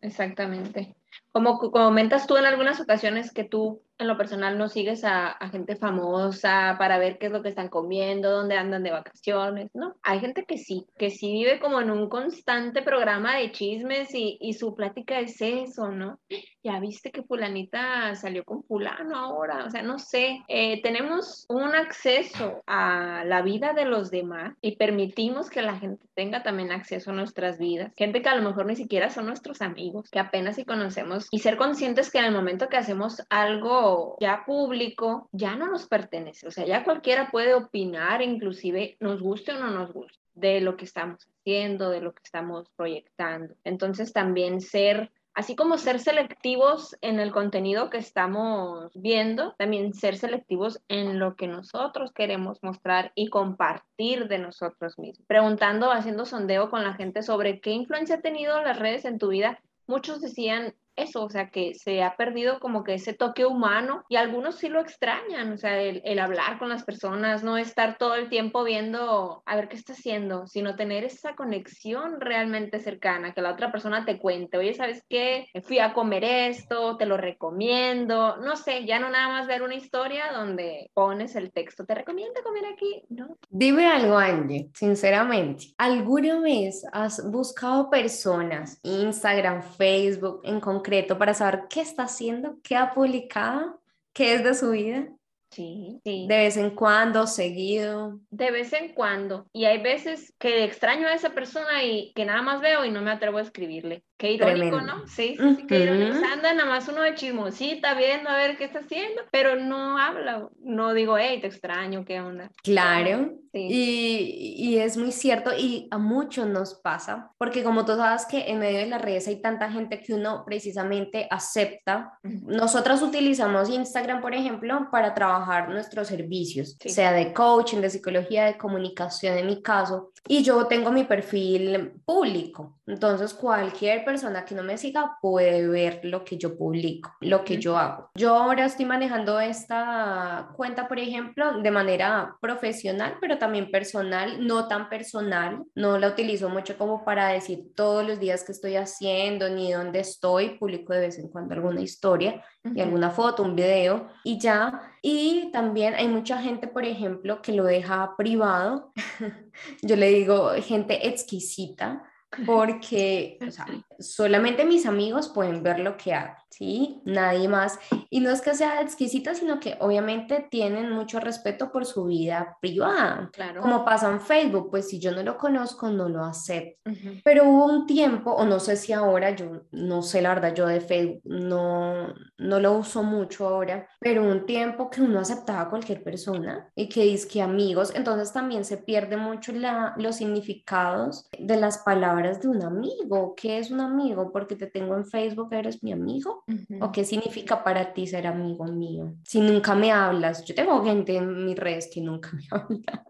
Exactamente. 0.00 0.94
Como 1.32 1.58
comentas 1.58 2.26
tú 2.26 2.36
en 2.36 2.44
algunas 2.46 2.80
ocasiones 2.80 3.32
que 3.32 3.44
tú 3.44 3.82
en 4.00 4.08
lo 4.08 4.16
personal 4.16 4.56
no 4.58 4.68
sigues 4.68 5.04
a, 5.04 5.36
gente 5.50 5.76
famosa 5.76 6.76
para 6.78 6.98
ver 6.98 7.18
qué 7.18 7.26
es 7.26 7.32
lo 7.32 7.42
que 7.42 7.48
están 7.48 7.68
comiendo, 7.68 8.30
dónde 8.30 8.56
andan 8.56 8.82
de 8.82 8.92
vacaciones, 8.92 9.70
¿no? 9.74 9.96
Hay 10.02 10.20
gente 10.20 10.44
que 10.44 10.58
sí, 10.58 10.86
que 10.96 11.10
sí 11.10 11.32
vive 11.32 11.58
como 11.58 11.80
en 11.80 11.90
un 11.90 12.08
constante 12.08 12.82
programa 12.82 13.36
de 13.36 13.50
chismes 13.50 14.14
y, 14.14 14.38
y 14.40 14.54
su 14.54 14.74
plática 14.74 15.18
es 15.18 15.40
eso, 15.40 15.88
¿no? 15.88 16.20
Ya 16.62 16.78
viste 16.78 17.10
que 17.10 17.22
fulanita 17.22 18.14
salió 18.14 18.44
con 18.44 18.62
fulano 18.62 19.16
ahora, 19.16 19.64
o 19.64 19.70
sea, 19.70 19.82
no 19.82 19.98
sé, 19.98 20.42
eh, 20.46 20.80
tenemos 20.82 21.46
un 21.48 21.74
acceso 21.74 22.62
a 22.66 23.24
la 23.24 23.42
vida 23.42 23.72
de 23.72 23.86
los 23.86 24.10
demás 24.10 24.54
y 24.60 24.76
permitimos 24.76 25.50
que 25.50 25.62
la 25.62 25.78
gente 25.78 26.06
tenga 26.14 26.42
también 26.42 26.70
acceso 26.70 27.10
a 27.10 27.14
nuestras 27.14 27.58
vidas, 27.58 27.92
gente 27.96 28.22
que 28.22 28.28
a 28.28 28.36
lo 28.36 28.46
mejor 28.46 28.66
ni 28.66 28.76
siquiera 28.76 29.10
son 29.10 29.26
nuestros 29.26 29.62
amigos, 29.62 30.10
que 30.10 30.18
apenas 30.18 30.56
si 30.56 30.64
conocemos 30.64 31.28
y 31.30 31.38
ser 31.38 31.56
conscientes 31.56 32.10
que 32.10 32.18
en 32.18 32.26
el 32.26 32.32
momento 32.32 32.68
que 32.68 32.76
hacemos 32.76 33.22
algo 33.30 33.89
ya 34.20 34.44
público 34.44 35.28
ya 35.32 35.56
no 35.56 35.66
nos 35.66 35.86
pertenece. 35.86 36.46
O 36.46 36.50
sea, 36.50 36.66
ya 36.66 36.84
cualquiera 36.84 37.30
puede 37.30 37.54
opinar, 37.54 38.22
inclusive 38.22 38.96
nos 39.00 39.20
guste 39.20 39.52
o 39.52 39.58
no 39.58 39.70
nos 39.70 39.92
guste, 39.92 40.18
de 40.34 40.60
lo 40.60 40.76
que 40.76 40.84
estamos 40.84 41.26
haciendo, 41.26 41.90
de 41.90 42.00
lo 42.00 42.12
que 42.12 42.22
estamos 42.24 42.68
proyectando. 42.76 43.54
Entonces 43.64 44.12
también 44.12 44.60
ser 44.60 45.10
así 45.34 45.56
como 45.56 45.78
ser 45.78 46.00
selectivos 46.00 46.96
en 47.00 47.20
el 47.20 47.32
contenido 47.32 47.88
que 47.88 47.98
estamos 47.98 48.92
viendo, 48.94 49.54
también 49.58 49.94
ser 49.94 50.16
selectivos 50.16 50.82
en 50.88 51.18
lo 51.18 51.36
que 51.36 51.46
nosotros 51.46 52.12
queremos 52.12 52.62
mostrar 52.62 53.12
y 53.14 53.28
compartir 53.28 54.28
de 54.28 54.38
nosotros 54.38 54.98
mismos. 54.98 55.26
Preguntando, 55.26 55.92
haciendo 55.92 56.26
sondeo 56.26 56.70
con 56.70 56.82
la 56.82 56.94
gente 56.94 57.22
sobre 57.22 57.60
qué 57.60 57.70
influencia 57.70 58.16
ha 58.16 58.20
tenido 58.20 58.60
las 58.62 58.78
redes 58.78 59.04
en 59.04 59.18
tu 59.18 59.28
vida, 59.28 59.60
muchos 59.86 60.20
decían 60.20 60.74
eso, 60.96 61.24
o 61.24 61.30
sea, 61.30 61.50
que 61.50 61.74
se 61.74 62.02
ha 62.02 62.16
perdido 62.16 62.60
como 62.60 62.84
que 62.84 62.94
ese 62.94 63.14
toque 63.14 63.46
humano 63.46 64.04
y 64.08 64.16
algunos 64.16 64.56
sí 64.56 64.68
lo 64.68 64.80
extrañan, 64.80 65.52
o 65.52 65.56
sea, 65.56 65.80
el, 65.80 66.18
hablar 66.18 66.58
con 66.58 66.68
las 66.68 66.84
personas, 66.84 67.42
no 67.42 67.56
estar 67.56 67.96
todo 67.96 68.14
el 68.14 68.28
tiempo 68.28 68.62
viendo 68.62 69.42
a 69.46 69.56
ver 69.56 69.68
qué 69.68 69.76
está 69.76 69.94
haciendo, 69.94 70.46
sino 70.46 70.76
tener 70.76 71.04
esa 71.04 71.34
conexión 71.34 72.20
realmente 72.20 72.80
cercana, 72.80 73.32
que 73.32 73.40
la 73.40 73.52
otra 73.52 73.72
persona 73.72 74.04
te 74.04 74.18
cuente, 74.18 74.58
oye, 74.58 74.74
¿sabes 74.74 75.04
qué? 75.08 75.46
Fui 75.62 75.78
a 75.78 75.94
comer 75.94 76.24
esto, 76.24 76.96
te 76.96 77.06
lo 77.06 77.16
recomiendo, 77.16 78.36
no 78.36 78.56
sé, 78.56 78.84
ya 78.84 78.98
no 78.98 79.08
nada 79.08 79.28
más 79.28 79.46
ver 79.46 79.62
una 79.62 79.74
historia 79.74 80.32
donde 80.32 80.90
pones 80.94 81.36
el 81.36 81.52
texto, 81.52 81.86
te 81.86 81.94
recomiendo 81.94 82.42
comer 82.42 82.64
aquí, 82.66 83.02
¿no? 83.08 83.38
Dime 83.48 83.86
algo, 83.86 84.18
Angie, 84.18 84.70
sinceramente, 84.74 85.66
¿alguna 85.78 86.40
vez 86.40 86.84
has 86.92 87.30
buscado 87.30 87.88
personas, 87.88 88.78
Instagram, 88.82 89.62
Facebook, 89.62 90.40
en 90.44 90.60
concreto, 90.60 90.79
para 91.18 91.34
saber 91.34 91.64
qué 91.68 91.80
está 91.80 92.04
haciendo, 92.04 92.58
qué 92.62 92.76
ha 92.76 92.92
publicado, 92.92 93.80
qué 94.12 94.34
es 94.34 94.44
de 94.44 94.54
su 94.54 94.70
vida? 94.70 95.08
Sí, 95.50 96.00
sí. 96.04 96.26
De 96.28 96.36
vez 96.36 96.56
en 96.56 96.70
cuando, 96.70 97.26
seguido. 97.26 98.20
De 98.30 98.50
vez 98.50 98.72
en 98.72 98.94
cuando. 98.94 99.48
Y 99.52 99.64
hay 99.64 99.82
veces 99.82 100.32
que 100.38 100.64
extraño 100.64 101.08
a 101.08 101.14
esa 101.14 101.30
persona 101.30 101.82
y 101.82 102.12
que 102.14 102.24
nada 102.24 102.42
más 102.42 102.60
veo 102.60 102.84
y 102.84 102.90
no 102.90 103.02
me 103.02 103.10
atrevo 103.10 103.38
a 103.38 103.42
escribirle. 103.42 104.04
Qué 104.20 104.32
irónico, 104.32 104.82
¿no? 104.82 105.08
Sí, 105.08 105.34
sí, 105.40 105.56
sí, 105.56 105.66
qué 105.66 105.78
irónico. 105.78 106.14
Anda 106.30 106.52
nada 106.52 106.68
más 106.68 106.86
uno 106.88 107.00
de 107.00 107.14
chismosita 107.14 107.94
viendo 107.94 108.28
a 108.28 108.36
ver 108.36 108.58
qué 108.58 108.64
está 108.64 108.80
haciendo, 108.80 109.22
pero 109.32 109.56
no 109.56 109.96
habla. 109.96 110.46
No 110.62 110.92
digo, 110.92 111.16
hey, 111.16 111.38
te 111.40 111.46
extraño, 111.46 112.04
¿qué 112.04 112.20
onda? 112.20 112.50
Claro. 112.62 113.32
Y, 113.52 114.54
y, 114.58 114.78
es 114.78 114.96
muy 114.96 115.10
cierto 115.10 115.50
y 115.58 115.88
a 115.90 115.98
muchos 115.98 116.46
nos 116.46 116.74
pasa, 116.74 117.32
porque 117.36 117.64
como 117.64 117.84
tú 117.84 117.96
sabes 117.96 118.24
que 118.26 118.48
en 118.48 118.60
medio 118.60 118.78
de 118.78 118.86
las 118.86 119.02
redes 119.02 119.26
hay 119.26 119.42
tanta 119.42 119.68
gente 119.72 120.00
que 120.00 120.14
uno 120.14 120.44
precisamente 120.46 121.26
acepta. 121.28 122.12
Nosotros 122.22 123.02
utilizamos 123.02 123.68
Instagram, 123.68 124.20
por 124.20 124.34
ejemplo, 124.34 124.88
para 124.92 125.14
trabajar 125.14 125.68
nuestros 125.68 126.06
servicios, 126.06 126.76
sea 126.78 127.10
de 127.12 127.32
coaching, 127.32 127.78
de 127.78 127.90
psicología, 127.90 128.44
de 128.44 128.56
comunicación 128.56 129.36
en 129.36 129.46
mi 129.48 129.62
caso, 129.62 130.12
y 130.28 130.44
yo 130.44 130.66
tengo 130.66 130.92
mi 130.92 131.02
perfil 131.02 131.94
público. 132.04 132.78
Entonces, 132.86 133.34
cualquier 133.34 134.04
persona 134.04 134.09
que 134.46 134.54
no 134.54 134.62
me 134.62 134.76
siga 134.76 135.18
puede 135.20 135.68
ver 135.68 136.00
lo 136.04 136.24
que 136.24 136.36
yo 136.36 136.56
publico, 136.56 137.14
lo 137.20 137.44
que 137.44 137.58
yo 137.58 137.76
hago. 137.76 138.10
Yo 138.14 138.34
ahora 138.34 138.64
estoy 138.64 138.84
manejando 138.84 139.38
esta 139.40 140.50
cuenta, 140.56 140.88
por 140.88 140.98
ejemplo, 140.98 141.60
de 141.60 141.70
manera 141.70 142.36
profesional, 142.40 143.16
pero 143.20 143.38
también 143.38 143.70
personal, 143.70 144.46
no 144.46 144.66
tan 144.66 144.88
personal. 144.88 145.62
No 145.74 145.98
la 145.98 146.08
utilizo 146.08 146.48
mucho 146.48 146.76
como 146.76 147.04
para 147.04 147.28
decir 147.28 147.72
todos 147.76 148.06
los 148.06 148.18
días 148.18 148.42
que 148.42 148.52
estoy 148.52 148.76
haciendo 148.76 149.48
ni 149.48 149.72
dónde 149.72 150.00
estoy. 150.00 150.58
Publico 150.58 150.92
de 150.92 151.00
vez 151.00 151.18
en 151.18 151.28
cuando 151.28 151.54
alguna 151.54 151.80
historia 151.80 152.42
y 152.64 152.80
alguna 152.80 153.10
foto, 153.10 153.42
un 153.42 153.54
video 153.54 154.08
y 154.24 154.38
ya. 154.38 154.80
Y 155.02 155.50
también 155.52 155.94
hay 155.94 156.08
mucha 156.08 156.38
gente, 156.38 156.66
por 156.66 156.84
ejemplo, 156.84 157.40
que 157.42 157.52
lo 157.52 157.64
deja 157.64 158.14
privado. 158.16 158.92
Yo 159.82 159.96
le 159.96 160.08
digo 160.08 160.50
gente 160.62 161.08
exquisita 161.08 162.02
porque 162.46 163.38
o 163.46 163.50
sea, 163.50 163.66
solamente 164.00 164.64
mis 164.64 164.86
amigos 164.86 165.28
pueden 165.28 165.62
ver 165.62 165.80
lo 165.80 165.96
que 165.96 166.14
hago, 166.14 166.34
¿sí? 166.48 167.00
Nadie 167.04 167.48
más. 167.48 167.78
Y 168.08 168.20
no 168.20 168.30
es 168.30 168.40
que 168.40 168.54
sea 168.54 168.80
exquisita, 168.80 169.34
sino 169.34 169.60
que 169.60 169.76
obviamente 169.80 170.46
tienen 170.50 170.90
mucho 170.90 171.20
respeto 171.20 171.70
por 171.70 171.86
su 171.86 172.06
vida 172.06 172.56
privada. 172.60 173.30
Claro. 173.32 173.60
Como 173.60 173.84
pasa 173.84 174.10
en 174.10 174.20
Facebook, 174.20 174.70
pues 174.70 174.88
si 174.88 174.98
yo 174.98 175.12
no 175.12 175.22
lo 175.22 175.36
conozco, 175.36 175.88
no 175.90 176.08
lo 176.08 176.24
acepto. 176.24 176.90
Pero 177.24 177.44
hubo 177.44 177.66
un 177.66 177.86
tiempo, 177.86 178.32
o 178.32 178.44
no 178.44 178.58
sé 178.58 178.76
si 178.76 178.92
ahora, 178.92 179.30
yo 179.30 179.62
no 179.70 180.02
sé 180.02 180.22
la 180.22 180.34
verdad, 180.34 180.54
yo 180.54 180.66
de 180.66 180.80
Facebook 180.80 181.20
no, 181.24 182.08
no 182.38 182.60
lo 182.60 182.72
uso 182.72 183.02
mucho 183.02 183.46
ahora, 183.46 183.88
pero 184.00 184.24
un 184.24 184.46
tiempo 184.46 184.90
que 184.90 185.02
uno 185.02 185.20
aceptaba 185.20 185.62
a 185.62 185.70
cualquier 185.70 186.02
persona 186.02 186.70
y 186.74 186.88
que 186.88 187.04
dice 187.04 187.28
que 187.28 187.42
amigos, 187.42 187.92
entonces 187.94 188.32
también 188.32 188.64
se 188.64 188.78
pierde 188.78 189.16
mucho 189.16 189.52
la, 189.52 189.94
los 189.96 190.16
significados 190.16 191.28
de 191.38 191.56
las 191.56 191.78
palabras 191.78 192.40
de 192.40 192.48
un 192.48 192.62
amigo. 192.62 193.34
¿Qué 193.36 193.58
es 193.58 193.70
un 193.70 193.80
amigo? 193.80 193.89
Porque 194.32 194.56
te 194.56 194.66
tengo 194.66 194.96
en 194.96 195.04
Facebook, 195.04 195.52
eres 195.52 195.82
mi 195.82 195.92
amigo. 195.92 196.44
¿O 196.80 196.92
qué 196.92 197.04
significa 197.04 197.62
para 197.62 197.92
ti 197.92 198.06
ser 198.06 198.26
amigo 198.26 198.64
mío? 198.64 199.14
Si 199.24 199.40
nunca 199.40 199.74
me 199.74 199.92
hablas, 199.92 200.44
yo 200.44 200.54
tengo 200.54 200.82
gente 200.84 201.16
en 201.16 201.44
mis 201.46 201.56
redes 201.56 201.90
que 201.92 202.00
nunca 202.00 202.30
me 202.32 202.44
habla. 202.50 203.04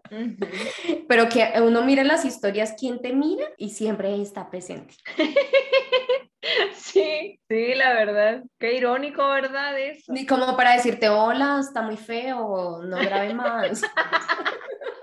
Pero 1.07 1.29
que 1.29 1.53
uno 1.61 1.83
mira 1.83 2.03
las 2.03 2.25
historias, 2.25 2.75
quién 2.77 3.01
te 3.01 3.13
mira 3.13 3.45
y 3.57 3.69
siempre 3.69 4.21
está 4.21 4.49
presente. 4.49 4.95
Sí, 6.73 7.39
sí, 7.47 7.75
la 7.75 7.93
verdad. 7.93 8.43
Qué 8.59 8.75
irónico, 8.75 9.25
¿verdad? 9.29 9.79
Eso. 9.79 10.11
Ni 10.11 10.25
como 10.25 10.57
para 10.57 10.73
decirte, 10.73 11.07
hola, 11.07 11.59
está 11.61 11.81
muy 11.81 11.97
feo, 11.97 12.81
no 12.83 12.97
grabe 12.97 13.33
más. 13.33 13.81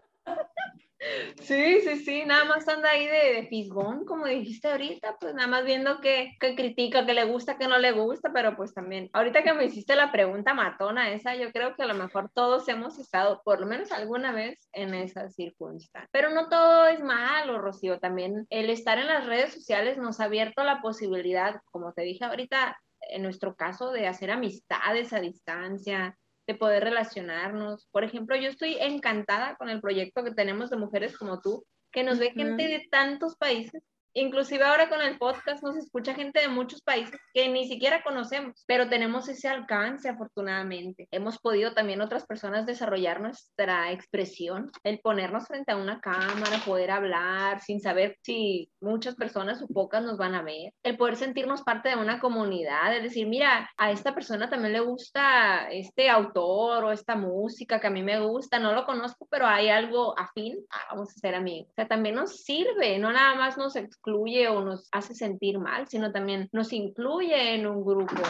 Sí, 1.41 1.81
sí, 1.81 1.97
sí, 2.05 2.25
nada 2.25 2.45
más 2.45 2.69
anda 2.69 2.91
ahí 2.91 3.07
de, 3.07 3.35
de 3.35 3.47
fisgón, 3.49 4.05
como 4.05 4.27
dijiste 4.27 4.69
ahorita, 4.69 5.17
pues 5.19 5.35
nada 5.35 5.49
más 5.49 5.65
viendo 5.65 6.01
que, 6.01 6.37
que, 6.41 6.55
critica, 6.55 7.07
que 7.07 7.15
le 7.15 7.25
gusta, 7.25 7.59
que 7.59 7.69
no 7.69 7.79
le 7.79 7.93
gusta, 7.93 8.33
pero 8.33 8.57
pues 8.57 8.75
también, 8.75 9.09
ahorita 9.13 9.43
que 9.43 9.53
me 9.53 9.65
hiciste 9.65 9.97
la 9.97 10.13
pregunta 10.13 10.55
matona 10.55 11.11
esa, 11.11 11.35
yo 11.37 11.51
creo 11.53 11.75
que 11.75 11.83
a 11.83 11.87
lo 11.87 11.95
mejor 11.95 12.31
todos 12.35 12.69
hemos 12.69 12.99
estado 12.99 13.43
por 13.45 13.61
lo 13.61 13.67
menos 13.67 13.93
alguna 13.93 14.33
vez 14.33 14.69
en 14.73 14.95
esa 14.95 15.29
circunstancia. 15.31 16.09
Pero 16.13 16.31
no 16.31 16.49
todo 16.49 16.87
es 16.87 17.01
malo, 17.01 17.59
Rocío, 17.59 17.99
también 17.99 18.47
el 18.51 18.71
estar 18.71 18.99
en 18.99 19.07
las 19.07 19.27
redes 19.27 19.53
sociales 19.53 19.99
nos 19.99 20.21
ha 20.21 20.25
abierto 20.25 20.65
la 20.65 20.81
posibilidad, 20.81 21.61
como 21.71 21.93
te 21.93 22.03
dije 22.03 22.25
ahorita, 22.25 22.79
en 23.11 23.23
nuestro 23.23 23.55
caso, 23.55 23.91
de 23.93 24.07
hacer 24.07 24.31
amistades 24.31 25.13
a 25.13 25.21
distancia, 25.21 26.17
de 26.49 26.55
poder 26.55 26.83
relacionarnos. 26.83 27.87
Por 27.93 28.03
ejemplo, 28.03 28.35
yo 28.35 28.49
estoy 28.49 28.79
encantada 28.81 29.55
con 29.57 29.69
el 29.69 29.81
proyecto 29.81 30.25
que 30.25 30.35
tenemos 30.35 30.71
de 30.71 30.79
mujeres 30.79 31.17
como 31.17 31.41
tú, 31.41 31.65
que 31.93 32.03
nos 32.03 32.19
ve 32.19 32.33
gente 32.33 32.67
de 32.67 32.89
tantos 32.91 33.37
países 33.37 33.83
Inclusive 34.15 34.65
ahora 34.65 34.89
con 34.89 35.01
el 35.01 35.19
podcast 35.19 35.63
nos 35.63 35.77
escucha 35.77 36.15
gente 36.15 36.41
de 36.41 36.49
muchos 36.49 36.83
países 36.83 37.19
que 37.33 37.49
ni 37.49 37.69
siquiera 37.69 38.03
conocemos, 38.03 38.65
pero 38.67 38.89
tenemos 38.89 39.29
ese 39.29 39.49
alcance 39.49 40.09
afortunadamente. 40.09 41.07
Hemos 41.11 41.39
podido 41.39 41.75
también 41.75 42.01
otras 42.01 42.27
personas 42.27 42.67
desarrollar 42.67 43.21
nuestra 43.21 43.93
expresión, 43.93 44.71
el 44.85 45.01
ponernos 45.01 45.47
frente 45.47 45.73
a 45.73 45.77
una 45.77 46.01
cámara, 46.01 46.63
poder 46.65 46.91
hablar 46.91 47.61
sin 47.61 47.81
saber 47.81 48.17
si 48.23 48.71
muchas 48.81 49.15
personas 49.15 49.63
o 49.63 49.69
pocas 49.69 50.03
nos 50.03 50.19
van 50.19 50.35
a 50.35 50.43
ver, 50.43 50.73
el 50.83 50.97
poder 50.97 51.17
sentirnos 51.17 51.63
parte 51.63 51.91
de 51.91 51.97
una 51.97 52.21
comunidad, 52.21 52.97
es 52.97 53.03
decir, 53.03 53.27
mira, 53.27 53.71
a 53.77 53.91
esta 53.91 54.15
persona 54.15 54.49
también 54.49 54.73
le 54.73 54.81
gusta 54.81 55.69
este 55.71 56.09
autor 56.11 56.85
o 56.85 56.93
esta 56.93 57.17
música 57.17 57.81
que 57.81 57.87
a 57.87 57.91
mí 57.91 58.03
me 58.03 58.21
gusta, 58.21 58.59
no 58.59 58.73
lo 58.73 58.87
conozco, 58.87 59.27
pero 59.31 59.47
hay 59.47 59.69
algo 59.69 60.19
afín, 60.19 60.59
ah, 60.71 60.87
vamos 60.91 61.11
a 61.11 61.21
ser 61.21 61.35
amigos. 61.35 61.71
O 61.71 61.75
sea, 61.75 61.89
también 61.89 62.15
nos 62.15 62.43
sirve, 62.43 62.99
no 62.99 63.13
nada 63.13 63.35
más 63.35 63.57
nos 63.57 63.77
excluye 63.99 64.49
o 64.49 64.65
nos 64.65 64.89
hace 64.93 65.15
sentir 65.15 65.59
mal, 65.59 65.89
sino 65.89 66.13
también 66.13 66.49
nos 66.53 66.73
incluye 66.73 67.55
en 67.55 67.67
un 67.67 67.85
grupo 67.85 68.23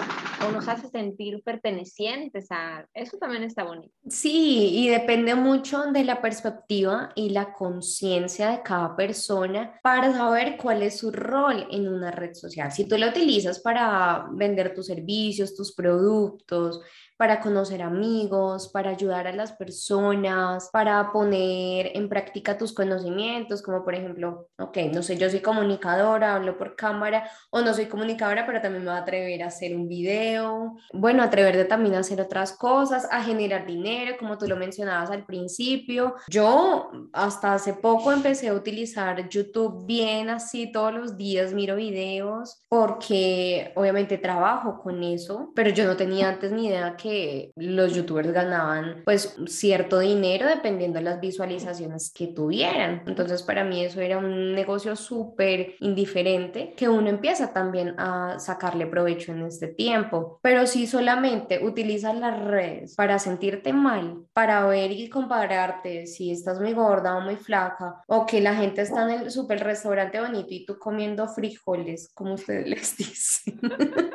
o 0.46 0.50
nos 0.50 0.66
hace 0.68 0.88
sentir 0.88 1.42
pertenecientes 1.44 2.46
a... 2.50 2.86
Eso 2.94 3.18
también 3.18 3.42
está 3.42 3.64
bonito. 3.64 3.92
Sí, 4.08 4.70
y 4.72 4.88
depende 4.88 5.34
mucho 5.34 5.84
de 5.92 6.04
la 6.04 6.20
perspectiva 6.20 7.10
y 7.14 7.30
la 7.30 7.52
conciencia 7.52 8.50
de 8.50 8.62
cada 8.62 8.96
persona 8.96 9.78
para 9.82 10.12
saber 10.12 10.56
cuál 10.56 10.82
es 10.82 10.98
su 10.98 11.10
rol 11.10 11.66
en 11.70 11.88
una 11.88 12.10
red 12.10 12.34
social. 12.34 12.72
Si 12.72 12.88
tú 12.88 12.96
la 12.96 13.08
utilizas 13.08 13.60
para 13.60 14.26
vender 14.32 14.74
tus 14.74 14.86
servicios, 14.86 15.54
tus 15.54 15.74
productos, 15.74 16.80
para 17.18 17.40
conocer 17.40 17.82
amigos, 17.82 18.68
para 18.68 18.90
ayudar 18.90 19.26
a 19.26 19.32
las 19.32 19.52
personas, 19.52 20.70
para 20.72 21.10
poner 21.10 21.90
en 21.96 22.08
práctica 22.08 22.56
tus 22.56 22.72
conocimientos, 22.72 23.60
como 23.60 23.84
por 23.84 23.96
ejemplo, 23.96 24.48
ok, 24.56 24.78
no 24.94 25.02
sé, 25.02 25.18
yo 25.18 25.28
soy 25.28 25.40
comunicadora, 25.58 26.34
hablo 26.34 26.56
por 26.56 26.76
cámara, 26.76 27.28
o 27.50 27.60
no 27.60 27.74
soy 27.74 27.86
comunicadora, 27.86 28.46
pero 28.46 28.60
también 28.60 28.84
me 28.84 28.90
voy 28.90 28.98
a 28.98 29.02
atrever 29.02 29.42
a 29.42 29.46
hacer 29.46 29.74
un 29.74 29.88
video, 29.88 30.76
bueno, 30.92 31.22
atreverte 31.22 31.64
también 31.64 31.94
a 31.94 32.00
hacer 32.00 32.20
otras 32.20 32.52
cosas, 32.52 33.08
a 33.10 33.22
generar 33.22 33.66
dinero, 33.66 34.16
como 34.18 34.38
tú 34.38 34.46
lo 34.46 34.56
mencionabas 34.56 35.10
al 35.10 35.24
principio. 35.24 36.14
Yo 36.28 36.90
hasta 37.12 37.54
hace 37.54 37.74
poco 37.74 38.12
empecé 38.12 38.48
a 38.48 38.54
utilizar 38.54 39.28
YouTube 39.28 39.86
bien 39.86 40.30
así, 40.30 40.70
todos 40.70 40.94
los 40.94 41.16
días 41.16 41.52
miro 41.52 41.76
videos, 41.76 42.62
porque 42.68 43.72
obviamente 43.74 44.18
trabajo 44.18 44.80
con 44.80 45.02
eso, 45.02 45.52
pero 45.54 45.70
yo 45.70 45.84
no 45.86 45.96
tenía 45.96 46.28
antes 46.28 46.52
ni 46.52 46.66
idea 46.66 46.96
que 46.96 47.50
los 47.56 47.94
youtubers 47.94 48.32
ganaban 48.32 49.02
pues 49.04 49.36
cierto 49.46 49.98
dinero 49.98 50.46
dependiendo 50.46 50.98
de 50.98 51.04
las 51.04 51.20
visualizaciones 51.20 52.12
que 52.12 52.28
tuvieran. 52.28 53.02
Entonces 53.06 53.42
para 53.42 53.64
mí 53.64 53.84
eso 53.84 54.00
era 54.00 54.18
un 54.18 54.54
negocio 54.54 54.94
súper 54.96 55.47
indiferente 55.80 56.74
que 56.76 56.88
uno 56.88 57.08
empieza 57.08 57.52
también 57.52 57.94
a 57.98 58.38
sacarle 58.38 58.86
provecho 58.86 59.32
en 59.32 59.42
este 59.42 59.68
tiempo. 59.68 60.38
Pero 60.42 60.66
si 60.66 60.86
solamente 60.86 61.64
utilizas 61.64 62.14
las 62.16 62.42
redes 62.44 62.94
para 62.94 63.18
sentirte 63.18 63.72
mal, 63.72 64.24
para 64.32 64.66
ver 64.66 64.90
y 64.92 65.08
compararte 65.08 66.06
si 66.06 66.30
estás 66.30 66.60
muy 66.60 66.72
gorda 66.72 67.16
o 67.16 67.20
muy 67.20 67.36
flaca 67.36 68.02
o 68.06 68.26
que 68.26 68.40
la 68.40 68.54
gente 68.54 68.82
está 68.82 69.02
en 69.04 69.22
el 69.22 69.30
super 69.30 69.62
restaurante 69.62 70.20
bonito 70.20 70.48
y 70.50 70.64
tú 70.64 70.78
comiendo 70.78 71.28
frijoles, 71.28 72.10
como 72.14 72.34
ustedes 72.34 72.66
les 72.68 72.96
dicen. 72.96 73.60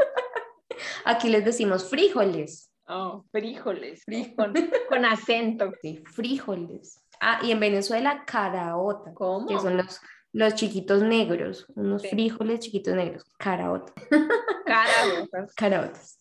Aquí 1.06 1.30
les 1.30 1.46
decimos 1.46 1.90
frijoles. 1.90 2.70
Oh, 2.88 3.24
frijoles, 3.32 4.04
con, 4.90 5.06
acento. 5.06 5.72
Sí, 5.82 6.04
frijoles. 6.06 7.02
Ah, 7.22 7.40
y 7.42 7.52
en 7.52 7.60
Venezuela, 7.60 8.24
caraota. 8.26 9.14
¿Cómo? 9.14 9.48
Que 9.48 9.58
son 9.58 9.78
los, 9.78 10.02
los 10.34 10.56
chiquitos 10.56 11.04
negros, 11.04 11.68
unos 11.76 12.08
frijoles 12.10 12.60
chiquitos 12.60 12.96
negros, 12.96 13.24
caraota. 13.38 13.94
Caraotas. 14.66 15.54
Caraotas. 15.56 16.20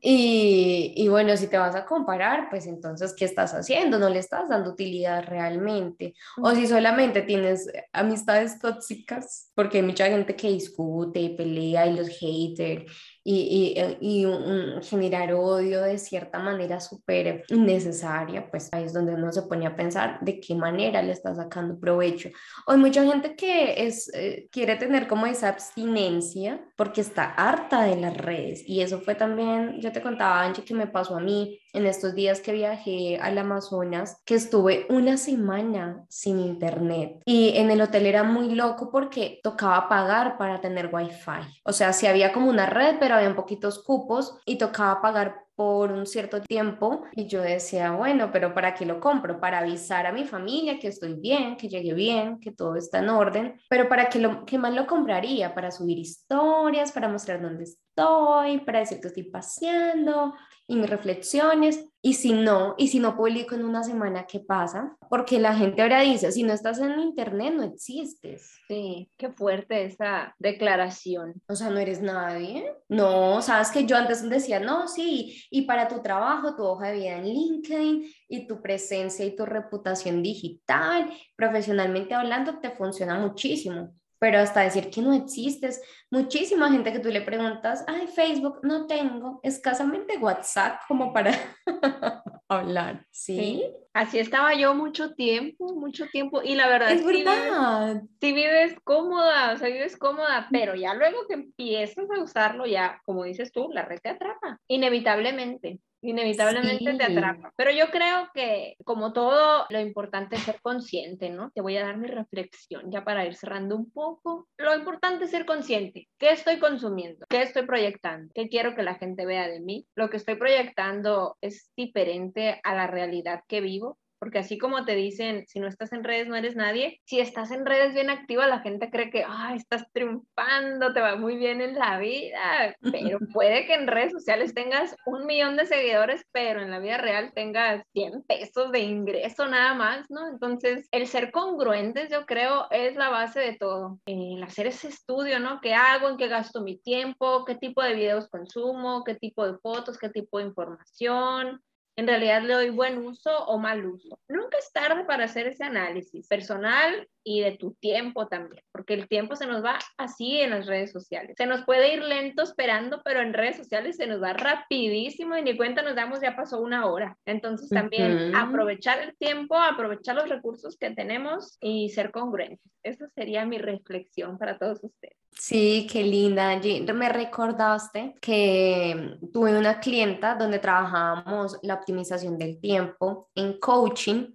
Y, 0.00 0.94
y, 0.96 1.08
bueno, 1.08 1.36
si 1.36 1.48
te 1.48 1.58
vas 1.58 1.74
a 1.74 1.84
comparar, 1.84 2.48
pues 2.48 2.66
entonces, 2.66 3.14
¿qué 3.14 3.26
estás 3.26 3.52
haciendo? 3.52 3.98
No 3.98 4.08
le 4.08 4.18
estás 4.18 4.48
dando 4.48 4.70
utilidad 4.70 5.24
realmente. 5.26 6.14
O 6.38 6.52
si 6.52 6.66
solamente 6.66 7.22
tienes 7.22 7.70
amistades 7.92 8.58
tóxicas, 8.58 9.50
porque 9.54 9.78
hay 9.78 9.82
mucha 9.82 10.06
gente 10.06 10.34
que 10.34 10.48
discute, 10.48 11.34
pelea 11.36 11.86
y 11.86 11.96
los 11.96 12.08
haters 12.08 12.90
y, 13.22 13.76
y, 14.00 14.24
eh, 14.24 14.80
generar 14.82 15.34
odio 15.34 15.82
de 15.82 15.98
cierta 15.98 16.38
manera 16.38 16.80
súper 16.80 17.44
innecesaria, 17.48 18.50
pues 18.50 18.68
ahí 18.72 18.84
es 18.84 18.92
donde 18.92 19.14
uno 19.14 19.32
se 19.32 19.42
pone 19.42 19.66
a 19.66 19.76
pensar 19.76 20.18
de 20.20 20.40
qué 20.40 20.54
manera 20.54 21.02
le 21.02 21.12
está 21.12 21.34
sacando 21.34 21.78
provecho. 21.78 22.30
Hay 22.66 22.78
mucha 22.78 23.04
gente 23.04 23.36
que 23.36 23.86
es, 23.86 24.10
eh, 24.14 24.48
quiere 24.50 24.76
tener 24.76 25.06
como 25.06 25.26
esa 25.26 25.48
abstinencia 25.48 26.60
porque 26.76 27.02
está 27.02 27.24
harta 27.24 27.82
de 27.82 27.96
las 27.96 28.16
redes 28.16 28.62
y 28.66 28.80
eso 28.80 29.00
fue 29.00 29.14
también, 29.14 29.80
yo 29.80 29.92
te 29.92 30.00
contaba 30.00 30.42
Angie 30.42 30.64
que 30.64 30.74
me 30.74 30.86
pasó 30.86 31.16
a 31.16 31.20
mí 31.20 31.58
en 31.72 31.86
estos 31.86 32.14
días 32.14 32.40
que 32.40 32.52
viajé 32.52 33.18
al 33.20 33.38
Amazonas, 33.38 34.20
que 34.24 34.34
estuve 34.34 34.86
una 34.88 35.16
semana 35.16 36.04
sin 36.08 36.40
internet 36.40 37.20
y 37.24 37.56
en 37.56 37.70
el 37.70 37.80
hotel 37.80 38.06
era 38.06 38.24
muy 38.24 38.54
loco 38.54 38.90
porque 38.90 39.40
tocaba 39.42 39.88
pagar 39.88 40.38
para 40.38 40.60
tener 40.60 40.90
wifi. 40.92 41.60
O 41.64 41.72
sea, 41.72 41.92
si 41.92 42.06
había 42.06 42.32
como 42.32 42.48
una 42.48 42.66
red, 42.66 42.96
pero 42.98 43.09
había 43.16 43.34
poquitos 43.34 43.82
cupos 43.82 44.38
y 44.44 44.58
tocaba 44.58 45.00
pagar 45.00 45.44
por 45.60 45.92
un 45.92 46.06
cierto 46.06 46.40
tiempo 46.40 47.02
y 47.12 47.26
yo 47.26 47.42
decía, 47.42 47.90
bueno, 47.90 48.30
pero 48.32 48.54
¿para 48.54 48.74
qué 48.74 48.86
lo 48.86 48.98
compro? 48.98 49.38
Para 49.40 49.58
avisar 49.58 50.06
a 50.06 50.12
mi 50.12 50.24
familia 50.24 50.78
que 50.78 50.88
estoy 50.88 51.12
bien, 51.12 51.58
que 51.58 51.68
llegué 51.68 51.92
bien, 51.92 52.40
que 52.40 52.50
todo 52.50 52.76
está 52.76 53.00
en 53.00 53.10
orden, 53.10 53.60
pero 53.68 53.86
¿para 53.86 54.08
qué, 54.08 54.20
lo, 54.20 54.46
qué 54.46 54.56
más 54.56 54.72
lo 54.72 54.86
compraría? 54.86 55.54
Para 55.54 55.70
subir 55.70 55.98
historias, 55.98 56.92
para 56.92 57.08
mostrar 57.08 57.42
dónde 57.42 57.64
estoy, 57.64 58.60
para 58.60 58.78
decir 58.78 59.00
que 59.02 59.08
estoy 59.08 59.24
paseando, 59.24 60.32
y 60.70 60.76
mis 60.76 60.88
reflexiones. 60.88 61.84
Y 62.00 62.14
si 62.14 62.32
no, 62.32 62.76
y 62.78 62.88
si 62.88 63.00
no 63.00 63.16
publico 63.16 63.54
en 63.56 63.64
una 63.64 63.82
semana, 63.82 64.24
¿qué 64.24 64.38
pasa? 64.38 64.96
Porque 65.10 65.38
la 65.38 65.54
gente 65.54 65.82
ahora 65.82 66.00
dice, 66.00 66.30
si 66.32 66.44
no 66.44 66.52
estás 66.52 66.78
en 66.78 66.98
internet, 67.00 67.52
no 67.54 67.64
existes. 67.64 68.52
Sí, 68.68 69.10
qué 69.18 69.30
fuerte 69.32 69.84
esa 69.84 70.34
declaración. 70.38 71.34
O 71.48 71.56
sea, 71.56 71.68
no 71.70 71.78
eres 71.78 72.00
nadie. 72.00 72.72
No, 72.88 73.42
sabes 73.42 73.70
que 73.70 73.84
yo 73.84 73.96
antes 73.96 74.26
decía, 74.30 74.60
no, 74.60 74.86
sí, 74.86 75.44
y 75.50 75.62
para 75.62 75.88
tu 75.88 76.00
trabajo, 76.00 76.54
tu 76.54 76.62
hoja 76.62 76.86
de 76.86 76.98
vida 76.98 77.16
en 77.18 77.24
LinkedIn 77.24 78.04
y 78.28 78.46
tu 78.46 78.62
presencia 78.62 79.26
y 79.26 79.34
tu 79.34 79.44
reputación 79.44 80.22
digital, 80.22 81.10
profesionalmente 81.36 82.14
hablando, 82.14 82.60
te 82.60 82.70
funciona 82.70 83.18
muchísimo 83.18 83.92
pero 84.20 84.38
hasta 84.38 84.60
decir 84.60 84.90
que 84.90 85.00
no 85.00 85.14
existes, 85.14 85.82
muchísima 86.10 86.70
gente 86.70 86.92
que 86.92 86.98
tú 86.98 87.08
le 87.08 87.22
preguntas, 87.22 87.82
ay, 87.88 88.06
Facebook 88.06 88.60
no 88.62 88.86
tengo, 88.86 89.40
escasamente 89.42 90.18
WhatsApp 90.18 90.82
como 90.86 91.12
para 91.12 91.32
hablar, 92.48 93.06
¿sí? 93.10 93.64
Así 93.94 94.18
estaba 94.18 94.54
yo 94.54 94.74
mucho 94.74 95.14
tiempo, 95.14 95.74
mucho 95.74 96.06
tiempo, 96.08 96.42
y 96.44 96.54
la 96.54 96.68
verdad 96.68 96.92
es 96.92 97.04
verdad. 97.04 98.02
Si 98.20 98.32
vives, 98.32 98.76
cómoda, 98.84 99.54
o 99.54 99.56
sea, 99.56 99.68
vives 99.68 99.96
cómoda, 99.96 100.48
pero 100.52 100.74
ya 100.74 100.92
luego 100.94 101.26
que 101.26 101.34
empiezas 101.34 102.04
a 102.10 102.22
usarlo, 102.22 102.66
ya, 102.66 103.00
como 103.06 103.24
dices 103.24 103.50
tú, 103.52 103.70
la 103.72 103.86
red 103.86 104.00
te 104.02 104.10
atrapa, 104.10 104.60
inevitablemente 104.68 105.80
inevitablemente 106.02 106.94
te 106.94 107.04
atrapa. 107.04 107.52
Pero 107.56 107.70
yo 107.70 107.90
creo 107.90 108.28
que, 108.34 108.76
como 108.84 109.12
todo, 109.12 109.66
lo 109.68 109.80
importante 109.80 110.36
es 110.36 110.42
ser 110.42 110.60
consciente, 110.62 111.30
¿no? 111.30 111.50
Te 111.50 111.60
voy 111.60 111.76
a 111.76 111.84
dar 111.84 111.96
mi 111.96 112.08
reflexión 112.08 112.90
ya 112.90 113.04
para 113.04 113.26
ir 113.26 113.34
cerrando 113.34 113.76
un 113.76 113.90
poco. 113.90 114.48
Lo 114.56 114.74
importante 114.74 115.24
es 115.24 115.30
ser 115.30 115.46
consciente. 115.46 116.08
¿Qué 116.18 116.30
estoy 116.30 116.58
consumiendo? 116.58 117.26
¿Qué 117.28 117.42
estoy 117.42 117.66
proyectando? 117.66 118.32
¿Qué 118.34 118.48
quiero 118.48 118.74
que 118.74 118.82
la 118.82 118.94
gente 118.94 119.26
vea 119.26 119.48
de 119.48 119.60
mí? 119.60 119.86
Lo 119.94 120.10
que 120.10 120.16
estoy 120.16 120.36
proyectando 120.36 121.36
es 121.40 121.70
diferente 121.76 122.60
a 122.62 122.74
la 122.74 122.86
realidad 122.86 123.42
que 123.46 123.60
vivo 123.60 123.98
porque 124.20 124.38
así 124.38 124.58
como 124.58 124.84
te 124.84 124.94
dicen, 124.94 125.46
si 125.48 125.58
no 125.60 125.66
estás 125.66 125.92
en 125.92 126.04
redes 126.04 126.28
no 126.28 126.36
eres 126.36 126.54
nadie, 126.54 127.00
si 127.04 127.18
estás 127.20 127.50
en 127.50 127.64
redes 127.64 127.94
bien 127.94 128.10
activa, 128.10 128.46
la 128.46 128.60
gente 128.60 128.90
cree 128.90 129.10
que, 129.10 129.24
ay, 129.26 129.56
estás 129.56 129.90
triunfando, 129.92 130.92
te 130.92 131.00
va 131.00 131.16
muy 131.16 131.36
bien 131.36 131.62
en 131.62 131.74
la 131.74 131.98
vida, 131.98 132.76
pero 132.82 133.18
puede 133.32 133.66
que 133.66 133.74
en 133.74 133.86
redes 133.86 134.12
sociales 134.12 134.52
tengas 134.54 134.94
un 135.06 135.24
millón 135.26 135.56
de 135.56 135.64
seguidores, 135.64 136.22
pero 136.32 136.60
en 136.60 136.70
la 136.70 136.78
vida 136.78 136.98
real 136.98 137.32
tengas 137.34 137.82
100 137.94 138.22
pesos 138.24 138.70
de 138.70 138.80
ingreso 138.80 139.48
nada 139.48 139.72
más, 139.74 140.10
¿no? 140.10 140.28
Entonces, 140.28 140.86
el 140.92 141.06
ser 141.06 141.32
congruentes, 141.32 142.10
yo 142.10 142.26
creo, 142.26 142.70
es 142.70 142.96
la 142.96 143.08
base 143.08 143.40
de 143.40 143.56
todo. 143.56 144.00
El 144.04 144.42
hacer 144.42 144.66
ese 144.66 144.88
estudio, 144.88 145.40
¿no? 145.40 145.60
¿Qué 145.62 145.72
hago? 145.72 146.10
¿En 146.10 146.18
qué 146.18 146.28
gasto 146.28 146.60
mi 146.60 146.78
tiempo? 146.78 147.46
¿Qué 147.46 147.54
tipo 147.54 147.82
de 147.82 147.94
videos 147.94 148.28
consumo? 148.28 149.02
¿Qué 149.02 149.14
tipo 149.14 149.46
de 149.50 149.56
fotos? 149.58 149.96
¿Qué 149.98 150.10
tipo 150.10 150.38
de 150.38 150.44
información? 150.44 151.62
En 152.00 152.06
realidad 152.06 152.40
le 152.40 152.54
doy 152.54 152.70
buen 152.70 152.96
uso 152.96 153.44
o 153.44 153.58
mal 153.58 153.84
uso. 153.84 154.18
Nunca 154.26 154.56
es 154.56 154.72
tarde 154.72 155.04
para 155.04 155.24
hacer 155.24 155.46
ese 155.46 155.64
análisis 155.64 156.26
personal 156.26 157.06
y 157.24 157.40
de 157.40 157.52
tu 157.52 157.72
tiempo 157.74 158.26
también, 158.26 158.62
porque 158.72 158.94
el 158.94 159.08
tiempo 159.08 159.36
se 159.36 159.46
nos 159.46 159.64
va 159.64 159.78
así 159.98 160.40
en 160.40 160.50
las 160.50 160.66
redes 160.66 160.92
sociales. 160.92 161.34
Se 161.36 161.46
nos 161.46 161.64
puede 161.64 161.94
ir 161.94 162.02
lento 162.02 162.42
esperando, 162.42 163.02
pero 163.04 163.20
en 163.20 163.34
redes 163.34 163.56
sociales 163.56 163.96
se 163.96 164.06
nos 164.06 164.22
va 164.22 164.32
rapidísimo 164.32 165.36
y 165.36 165.42
ni 165.42 165.56
cuenta 165.56 165.82
nos 165.82 165.96
damos, 165.96 166.20
ya 166.20 166.36
pasó 166.36 166.60
una 166.60 166.86
hora. 166.86 167.16
Entonces 167.26 167.68
también 167.68 168.34
aprovechar 168.34 169.00
el 169.00 169.16
tiempo, 169.16 169.56
aprovechar 169.56 170.16
los 170.16 170.28
recursos 170.28 170.76
que 170.76 170.90
tenemos 170.90 171.58
y 171.60 171.90
ser 171.90 172.10
congruentes. 172.10 172.72
Esa 172.82 173.08
sería 173.10 173.44
mi 173.44 173.58
reflexión 173.58 174.38
para 174.38 174.58
todos 174.58 174.82
ustedes. 174.82 175.20
Sí, 175.32 175.86
qué 175.90 176.02
linda, 176.02 176.50
Angie. 176.50 176.80
Me 176.92 177.08
recordaste 177.08 178.14
que 178.20 179.16
tuve 179.32 179.56
una 179.56 179.78
clienta 179.80 180.34
donde 180.34 180.58
trabajábamos 180.58 181.56
la 181.62 181.74
optimización 181.74 182.36
del 182.36 182.60
tiempo 182.60 183.30
en 183.34 183.58
coaching 183.58 184.32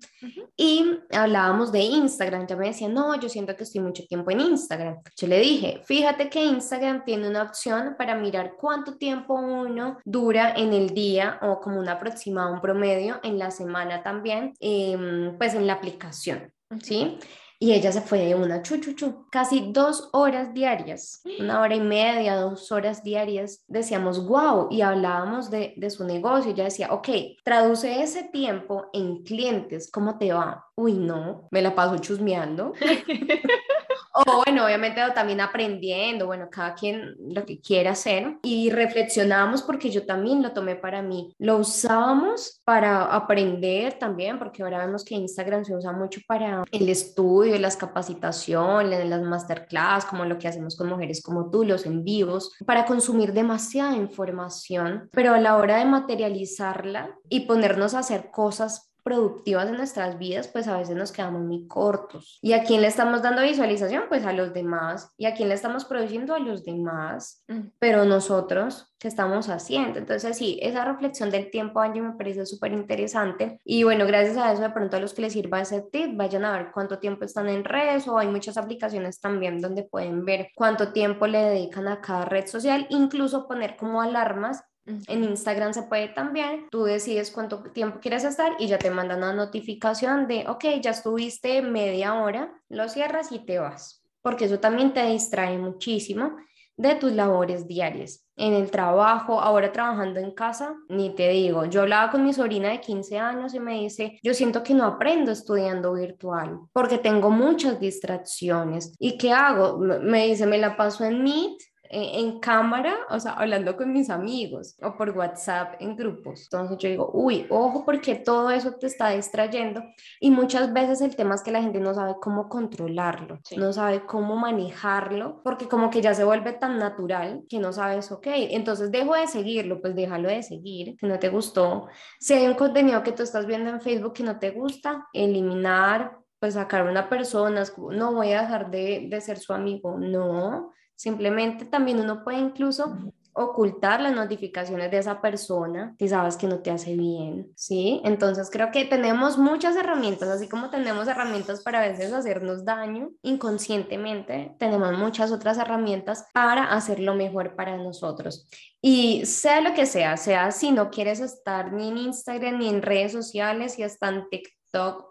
y 0.56 1.00
hablábamos 1.12 1.72
de 1.72 1.82
Instagram. 1.82 2.48
Ya 2.48 2.56
me 2.56 2.68
decía, 2.76 2.90
no, 2.90 3.20
yo 3.20 3.30
siento 3.30 3.56
que 3.56 3.64
estoy 3.64 3.82
mucho 3.82 4.04
tiempo 4.06 4.32
en 4.32 4.42
Instagram. 4.42 4.98
Yo 5.18 5.28
le 5.28 5.40
dije, 5.40 5.82
fíjate 5.86 6.30
que 6.30 6.44
Instagram 6.44 7.04
tiene 7.06 7.28
una 7.28 7.44
opción 7.44 7.96
para 7.98 8.16
mirar 8.16 8.54
cuánto 8.60 8.98
tiempo 8.98 9.34
uno 9.34 9.98
dura 10.06 10.54
en 10.56 10.74
el 10.74 10.90
día 10.90 11.40
o 11.42 11.60
como 11.60 11.80
un 11.80 11.90
aproximado, 11.90 12.54
un 12.54 12.62
promedio 12.62 13.20
en 13.24 13.40
la 13.40 13.52
semana 13.52 14.04
también, 14.04 14.54
em, 14.60 15.38
pues 15.38 15.54
en 15.54 15.66
la 15.66 15.74
aplicación. 15.74 16.52
¿Sí? 16.82 17.18
Y 17.66 17.74
ella 17.74 17.92
se 17.92 18.02
fue 18.02 18.20
de 18.20 18.36
una 18.36 18.62
chuchuchu, 18.62 19.26
casi 19.32 19.72
dos 19.72 20.10
horas 20.14 20.54
diarias, 20.54 21.24
una 21.40 21.62
hora 21.62 21.74
y 21.74 21.80
media, 21.80 22.36
dos 22.36 22.72
horas 22.72 23.04
diarias. 23.04 23.64
Decíamos, 23.68 24.24
wow, 24.28 24.68
y 24.70 24.82
hablábamos 24.82 25.50
de, 25.50 25.74
de 25.76 25.90
su 25.90 26.04
negocio. 26.04 26.52
Ella 26.52 26.66
decía, 26.66 26.94
ok, 26.94 27.10
traduce 27.44 28.04
ese 28.04 28.26
tiempo 28.26 28.86
en 28.94 29.24
clientes, 29.24 29.90
¿cómo 29.90 30.20
te 30.20 30.32
va? 30.32 30.64
Uy, 30.76 30.94
no, 30.94 31.48
me 31.50 31.64
la 31.64 31.74
paso 31.74 31.98
chusmeando. 31.98 32.74
O 34.18 34.44
bueno, 34.46 34.66
obviamente 34.66 35.02
también 35.14 35.42
aprendiendo, 35.42 36.26
bueno, 36.26 36.48
cada 36.50 36.74
quien 36.74 37.16
lo 37.20 37.46
que 37.46 37.60
quiera 37.60 37.92
hacer 37.92 38.38
y 38.44 38.70
reflexionábamos 38.70 39.62
porque 39.62 39.90
yo 39.90 40.06
también 40.06 40.42
lo 40.42 40.54
tomé 40.54 40.78
para 40.78 41.02
mí. 41.02 41.36
Lo 41.38 41.58
usábamos 41.58 42.62
para 42.64 43.14
aprender 43.14 44.00
también, 44.00 44.40
porque 44.40 44.64
ahora 44.64 44.86
vemos 44.86 45.04
que 45.04 45.16
Instagram 45.16 45.66
se 45.66 45.76
usa 45.76 45.92
mucho 45.92 46.22
para 46.26 46.64
el 46.72 46.88
estudio, 46.88 47.60
las 47.60 47.76
capacitaciones, 47.76 49.06
las 49.06 49.22
masterclass, 49.22 50.06
como 50.06 50.24
lo 50.24 50.38
que 50.38 50.48
hacemos 50.48 50.78
con 50.78 50.88
mujeres 50.88 51.22
como 51.22 51.50
tú, 51.50 51.66
los 51.66 51.86
en 51.86 52.06
vivos, 52.06 52.54
para 52.66 52.86
consumir 52.86 53.34
demasiada 53.34 53.98
información, 53.98 55.10
pero 55.12 55.34
a 55.34 55.42
la 55.42 55.58
hora 55.58 55.78
de 55.78 55.86
materializarla 55.86 57.10
y 57.28 57.42
ponernos 57.42 57.94
a 57.94 58.00
hacer 58.00 58.32
cosas 58.32 58.95
productivas 59.06 59.70
en 59.70 59.78
nuestras 59.78 60.18
vidas, 60.18 60.48
pues 60.48 60.68
a 60.68 60.80
veces 60.80 60.96
nos 60.96 61.12
quedamos 61.12 61.44
muy 61.44 61.68
cortos. 61.68 62.40
¿Y 62.42 62.54
a 62.54 62.64
quién 62.64 62.82
le 62.82 62.88
estamos 62.88 63.22
dando 63.22 63.44
visualización? 63.44 64.06
Pues 64.10 64.26
a 64.26 64.34
los 64.34 64.52
demás. 64.52 65.14
¿Y 65.16 65.28
a 65.28 65.36
quién 65.36 65.50
le 65.50 65.54
estamos 65.54 65.86
produciendo? 65.86 66.34
A 66.34 66.40
los 66.40 66.66
demás. 66.66 67.44
Mm. 67.48 67.68
Pero 67.78 68.04
nosotros, 68.06 68.92
¿qué 68.98 69.08
estamos 69.08 69.48
haciendo? 69.50 70.00
Entonces, 70.00 70.36
sí, 70.36 70.58
esa 70.60 70.84
reflexión 70.86 71.30
del 71.30 71.52
tiempo, 71.52 71.82
Angie, 71.82 72.02
me 72.02 72.14
parece 72.14 72.48
súper 72.48 72.72
interesante. 72.72 73.60
Y 73.64 73.84
bueno, 73.84 74.08
gracias 74.08 74.38
a 74.38 74.52
eso, 74.52 74.64
de 74.64 74.72
pronto 74.72 74.98
a 74.98 75.00
los 75.00 75.14
que 75.14 75.22
les 75.22 75.34
sirva 75.34 75.62
ese 75.62 75.84
tip, 75.84 76.18
vayan 76.18 76.44
a 76.44 76.58
ver 76.58 76.72
cuánto 76.74 76.98
tiempo 76.98 77.26
están 77.26 77.48
en 77.48 77.64
redes 77.64 78.08
o 78.08 78.18
hay 78.18 78.28
muchas 78.28 78.58
aplicaciones 78.58 79.20
también 79.20 79.62
donde 79.62 79.84
pueden 79.84 80.26
ver 80.26 80.50
cuánto 80.56 80.94
tiempo 80.94 81.28
le 81.28 81.44
dedican 81.44 81.88
a 81.88 82.02
cada 82.02 82.26
red 82.26 82.48
social, 82.48 82.88
incluso 82.90 83.48
poner 83.48 83.76
como 83.78 84.02
alarmas 84.02 84.64
en 84.86 85.24
Instagram 85.24 85.74
se 85.74 85.84
puede 85.84 86.10
también, 86.10 86.68
tú 86.70 86.84
decides 86.84 87.32
cuánto 87.32 87.64
tiempo 87.72 88.00
quieres 88.00 88.24
estar 88.24 88.54
y 88.60 88.68
ya 88.68 88.78
te 88.78 88.92
mandan 88.92 89.20
una 89.20 89.34
notificación 89.34 90.28
de, 90.28 90.46
ok, 90.48 90.66
ya 90.82 90.92
estuviste 90.92 91.62
media 91.62 92.14
hora, 92.16 92.54
lo 92.70 92.88
cierras 92.88 93.32
y 93.32 93.40
te 93.40 93.60
vas, 93.60 94.04
porque 94.22 94.46
eso 94.46 94.60
también 94.60 94.94
te 94.94 95.06
distrae 95.06 95.58
muchísimo 95.58 96.36
de 96.78 96.96
tus 96.96 97.14
labores 97.14 97.68
diarias. 97.68 98.26
En 98.36 98.54
el 98.54 98.70
trabajo, 98.70 99.40
ahora 99.40 99.72
trabajando 99.72 100.20
en 100.20 100.32
casa, 100.32 100.76
ni 100.90 101.16
te 101.16 101.30
digo, 101.30 101.66
yo 101.66 101.82
hablaba 101.82 102.12
con 102.12 102.24
mi 102.24 102.34
sobrina 102.34 102.70
de 102.70 102.82
15 102.82 103.18
años 103.18 103.54
y 103.54 103.62
me 103.62 103.80
dice, 103.80 104.20
yo 104.22 104.34
siento 104.34 104.62
que 104.62 104.74
no 104.74 104.84
aprendo 104.84 105.32
estudiando 105.32 105.94
virtual 105.94 106.60
porque 106.74 106.98
tengo 106.98 107.32
muchas 107.32 107.80
distracciones. 107.80 108.94
¿Y 109.00 109.18
qué 109.18 109.32
hago? 109.32 109.78
Me 109.78 110.28
dice, 110.28 110.46
me 110.46 110.58
la 110.58 110.76
paso 110.76 111.06
en 111.06 111.24
Meet 111.24 111.58
en, 111.96 112.40
cámara, 112.40 112.96
o 113.10 113.20
sea, 113.20 113.34
hablando 113.34 113.78
con 113.78 113.94
mis 113.94 114.10
amigos 114.10 114.76
o 114.82 114.98
por 114.98 115.12
WhatsApp 115.12 115.76
en 115.80 115.96
grupos. 115.96 116.44
Entonces 116.44 116.78
yo 116.78 116.90
digo, 116.90 117.12
uy, 117.14 117.48
ojo 117.50 117.86
porque 117.86 118.16
todo 118.16 118.52
eso 118.52 118.74
te 118.74 118.88
está 118.88 119.10
distrayendo 119.12 119.82
y 120.20 120.30
muchas 120.32 120.74
veces 120.74 121.02
el 121.02 121.16
tema 121.16 121.36
es 121.36 121.44
que 121.44 121.52
la 121.52 121.62
gente 121.62 121.80
no 121.80 121.94
sabe 121.94 122.16
cómo 122.22 122.50
controlarlo, 122.50 123.40
no 123.56 123.72
sabe 123.72 124.06
cómo 124.06 124.36
manejarlo, 124.36 125.42
porque 125.44 125.68
como 125.68 125.90
que 125.90 126.02
ya 126.02 126.14
se 126.14 126.26
vuelve 126.26 126.54
tan 126.54 126.78
natural 126.78 127.44
que 127.48 127.60
no 127.60 127.72
sabes, 127.72 128.12
ok, 128.12 128.28
entonces 128.28 128.92
dejo 128.92 129.16
de 129.16 129.28
seguirlo, 129.28 129.82
pues 129.82 129.96
déjalo 129.96 130.28
de 130.28 130.44
seguir, 130.44 130.96
si 131.00 131.06
no 131.08 131.18
te 131.20 131.30
gustó. 131.30 131.88
Si 132.20 132.34
hay 132.34 132.48
un 132.48 132.56
contenido 132.56 133.04
que 133.04 133.14
tú 133.14 133.24
estás 133.24 133.46
viendo 133.46 133.70
en 133.70 133.82
Facebook 133.82 134.14
que 134.14 134.24
no 134.24 134.38
te 134.38 134.52
gusta, 134.52 135.08
eliminar, 135.14 136.18
pues 136.40 136.56
sacar 136.56 136.88
una 136.88 137.08
persona, 137.10 137.64
no 137.92 138.14
voy 138.14 138.34
a 138.34 138.42
dejar 138.42 138.70
de, 138.70 139.08
de 139.10 139.22
ser 139.22 139.40
su 139.40 139.54
amigo, 139.54 139.98
no, 139.98 140.74
simplemente 140.96 141.66
también 141.66 142.00
uno 142.00 142.24
puede 142.24 142.40
incluso 142.40 142.98
ocultar 143.36 144.00
las 144.00 144.16
notificaciones 144.16 144.90
de 144.90 144.98
esa 144.98 145.22
persona 145.22 145.94
si 146.00 146.08
sabes 146.08 146.38
que 146.38 146.48
no 146.48 146.60
te 146.60 146.72
hace 146.72 146.96
bien, 146.96 147.52
¿sí? 147.56 148.02
Entonces 148.06 148.50
creo 148.50 148.72
que 148.72 148.86
tenemos 148.86 149.38
muchas 149.38 149.76
herramientas, 149.76 150.30
así 150.30 150.48
como 150.48 150.70
tenemos 150.70 151.08
herramientas 151.10 151.62
para 151.62 151.80
a 151.80 151.88
veces 151.88 152.14
hacernos 152.14 152.64
daño 152.64 153.12
inconscientemente, 153.24 154.56
tenemos 154.58 154.98
muchas 154.98 155.34
otras 155.34 155.58
herramientas 155.58 156.28
para 156.34 156.72
hacerlo 156.72 157.14
mejor 157.14 157.56
para 157.56 157.76
nosotros. 157.76 158.48
Y 158.82 159.26
sea 159.26 159.60
lo 159.60 159.74
que 159.74 159.86
sea, 159.86 160.16
sea 160.16 160.52
si 160.52 160.72
no 160.72 160.90
quieres 160.90 161.20
estar 161.20 161.74
ni 161.74 161.90
en 161.90 161.98
Instagram 161.98 162.58
ni 162.60 162.70
en 162.70 162.82
redes 162.82 163.12
sociales 163.12 163.78
y 163.78 163.84
hasta 163.84 164.26
TikTok, 164.30 164.56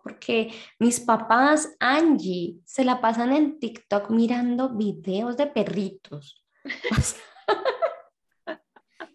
porque 0.02 0.52
mis 0.78 1.00
papás, 1.00 1.74
Angie, 1.80 2.56
se 2.64 2.84
la 2.84 3.00
pasan 3.00 3.32
en 3.32 3.58
TikTok 3.58 4.10
mirando 4.10 4.70
videos 4.70 5.36
de 5.36 5.46
perritos. 5.46 6.44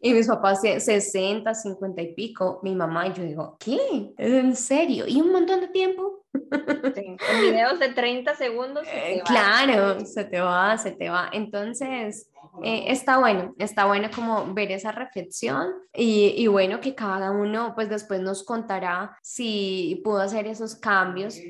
Y 0.02 0.14
mis 0.14 0.28
papás 0.28 0.62
60, 0.62 1.54
50 1.54 2.02
y 2.02 2.14
pico, 2.14 2.62
mi 2.64 2.74
mamá 2.74 3.08
y 3.08 3.14
yo 3.14 3.24
digo, 3.24 3.58
¿qué? 3.60 4.14
¿En 4.18 4.56
serio? 4.56 5.06
¿Y 5.06 5.20
un 5.20 5.32
montón 5.32 5.60
de 5.60 5.68
tiempo? 5.68 6.26
Sí, 6.32 7.06
en 7.06 7.42
videos 7.42 7.80
de 7.80 7.90
30 7.90 8.36
segundos. 8.36 8.88
Eh, 8.94 9.22
claro, 9.26 10.00
se 10.06 10.24
te 10.24 10.40
va, 10.40 10.78
se 10.78 10.92
te 10.92 11.10
va. 11.10 11.30
Entonces, 11.34 12.30
eh, 12.62 12.86
está 12.88 13.20
bueno, 13.20 13.54
está 13.58 13.86
bueno 13.86 14.10
como 14.14 14.54
ver 14.54 14.72
esa 14.72 14.92
reflexión 14.92 15.68
y, 15.94 16.34
y, 16.38 16.48
bueno, 16.48 16.82
que 16.82 16.96
cada 16.96 17.32
uno 17.32 17.74
pues 17.76 17.90
después 17.90 18.22
nos 18.22 18.44
contará 18.44 19.18
si 19.22 20.02
pudo 20.04 20.20
hacer 20.20 20.48
esos 20.48 20.76
cambios 20.76 21.48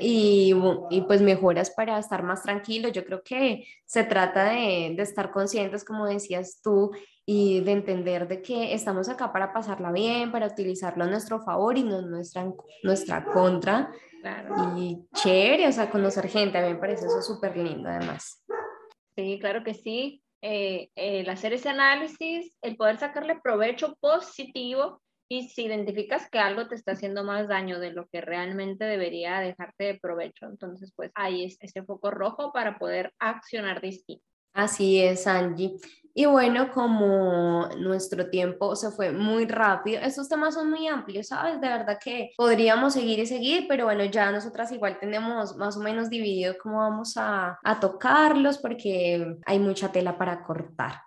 y, 0.00 0.54
y 0.90 1.00
pues 1.02 1.22
mejoras 1.22 1.70
para 1.70 1.98
estar 1.98 2.22
más 2.22 2.42
tranquilo. 2.42 2.88
Yo 2.88 3.04
creo 3.04 3.22
que 3.22 3.66
se 3.86 4.04
trata 4.04 4.44
de, 4.44 4.94
de 4.96 5.02
estar 5.02 5.30
conscientes, 5.30 5.84
como 5.84 6.06
decías 6.06 6.60
tú, 6.62 6.90
y 7.26 7.60
de 7.60 7.72
entender 7.72 8.28
de 8.28 8.42
que 8.42 8.74
estamos 8.74 9.08
acá 9.08 9.32
para 9.32 9.52
pasarla 9.52 9.92
bien, 9.92 10.30
para 10.30 10.46
utilizarlo 10.46 11.04
a 11.04 11.06
nuestro 11.06 11.40
favor 11.40 11.78
y 11.78 11.82
no 11.82 12.02
nuestra, 12.02 12.50
nuestra 12.82 13.24
contra. 13.24 13.92
Y 14.76 15.06
chévere, 15.14 15.68
o 15.68 15.72
sea, 15.72 15.90
conocer 15.90 16.28
gente, 16.28 16.58
a 16.58 16.62
mí 16.62 16.74
me 16.74 16.80
parece 16.80 17.06
eso 17.06 17.20
súper 17.22 17.56
lindo 17.56 17.88
además. 17.88 18.42
Sí, 19.16 19.38
claro 19.40 19.62
que 19.62 19.74
sí. 19.74 20.23
Eh, 20.46 20.90
el 20.94 21.26
hacer 21.30 21.54
ese 21.54 21.70
análisis, 21.70 22.54
el 22.60 22.76
poder 22.76 22.98
sacarle 22.98 23.40
provecho 23.42 23.96
positivo 23.98 25.00
y 25.26 25.48
si 25.48 25.64
identificas 25.64 26.28
que 26.28 26.38
algo 26.38 26.68
te 26.68 26.74
está 26.74 26.92
haciendo 26.92 27.24
más 27.24 27.48
daño 27.48 27.80
de 27.80 27.92
lo 27.92 28.06
que 28.08 28.20
realmente 28.20 28.84
debería 28.84 29.40
dejarte 29.40 29.84
de 29.84 29.98
provecho, 29.98 30.44
entonces 30.44 30.92
pues 30.94 31.10
ahí 31.14 31.44
es 31.44 31.56
ese 31.60 31.82
foco 31.82 32.10
rojo 32.10 32.52
para 32.52 32.78
poder 32.78 33.14
accionar 33.18 33.80
distinto. 33.80 34.22
Así 34.52 35.00
es, 35.00 35.26
Angie. 35.26 35.76
Y 36.16 36.26
bueno, 36.26 36.70
como 36.70 37.68
nuestro 37.76 38.30
tiempo 38.30 38.76
se 38.76 38.92
fue 38.92 39.10
muy 39.10 39.46
rápido, 39.46 40.00
estos 40.00 40.28
temas 40.28 40.54
son 40.54 40.70
muy 40.70 40.86
amplios, 40.86 41.26
¿sabes? 41.26 41.60
De 41.60 41.68
verdad 41.68 41.98
que 42.02 42.30
podríamos 42.36 42.92
seguir 42.92 43.18
y 43.18 43.26
seguir, 43.26 43.66
pero 43.68 43.86
bueno, 43.86 44.04
ya 44.04 44.30
nosotras 44.30 44.70
igual 44.70 44.98
tenemos 45.00 45.56
más 45.56 45.76
o 45.76 45.80
menos 45.80 46.08
dividido 46.08 46.54
cómo 46.62 46.78
vamos 46.78 47.16
a, 47.16 47.58
a 47.62 47.80
tocarlos 47.80 48.58
porque 48.58 49.36
hay 49.44 49.58
mucha 49.58 49.90
tela 49.90 50.16
para 50.16 50.44
cortar. 50.44 51.02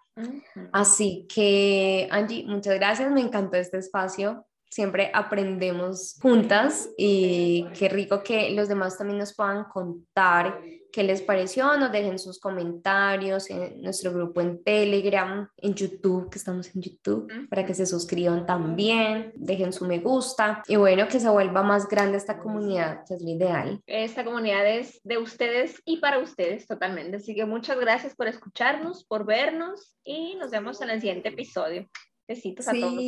Así 0.73 1.25
que, 1.33 2.09
Angie, 2.11 2.45
muchas 2.45 2.75
gracias, 2.75 3.09
me 3.11 3.21
encantó 3.21 3.55
este 3.55 3.77
espacio 3.77 4.45
siempre 4.69 5.09
aprendemos 5.13 6.17
juntas 6.21 6.89
y 6.97 7.65
qué 7.77 7.89
rico 7.89 8.21
que 8.21 8.51
los 8.51 8.67
demás 8.67 8.97
también 8.97 9.19
nos 9.19 9.33
puedan 9.33 9.63
contar 9.65 10.59
qué 10.97 11.03
les 11.03 11.21
pareció, 11.21 11.77
nos 11.77 11.91
dejen 11.91 12.17
sus 12.17 12.39
comentarios 12.39 13.51
en 13.51 13.83
nuestro 13.83 14.11
grupo 14.11 14.41
en 14.41 14.63
Telegram, 14.63 15.47
en 15.57 15.75
YouTube, 15.75 16.27
que 16.31 16.39
estamos 16.39 16.75
en 16.75 16.81
YouTube, 16.81 17.31
para 17.51 17.63
que 17.67 17.75
se 17.75 17.85
suscriban 17.85 18.47
también, 18.47 19.31
dejen 19.35 19.71
su 19.73 19.85
me 19.85 19.99
gusta 19.99 20.63
y 20.67 20.75
bueno, 20.75 21.07
que 21.07 21.19
se 21.19 21.29
vuelva 21.29 21.61
más 21.61 21.87
grande 21.87 22.17
esta 22.17 22.39
comunidad, 22.39 23.03
que 23.07 23.13
es 23.13 23.21
lo 23.21 23.29
ideal. 23.29 23.79
Esta 23.85 24.25
comunidad 24.25 24.65
es 24.65 24.99
de 25.03 25.19
ustedes 25.19 25.79
y 25.85 25.97
para 25.97 26.17
ustedes 26.17 26.65
totalmente, 26.65 27.17
así 27.17 27.35
que 27.35 27.45
muchas 27.45 27.79
gracias 27.79 28.15
por 28.15 28.27
escucharnos, 28.27 29.05
por 29.05 29.23
vernos 29.23 29.93
y 30.03 30.33
nos 30.37 30.49
vemos 30.49 30.81
en 30.81 30.89
el 30.89 30.99
siguiente 30.99 31.29
episodio. 31.29 31.87
Besitos 32.27 32.67
a 32.67 32.71
todos. 32.71 33.03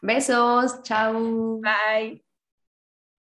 Besos, 0.00 0.80
chao. 0.84 1.60
Bye. 1.60 2.29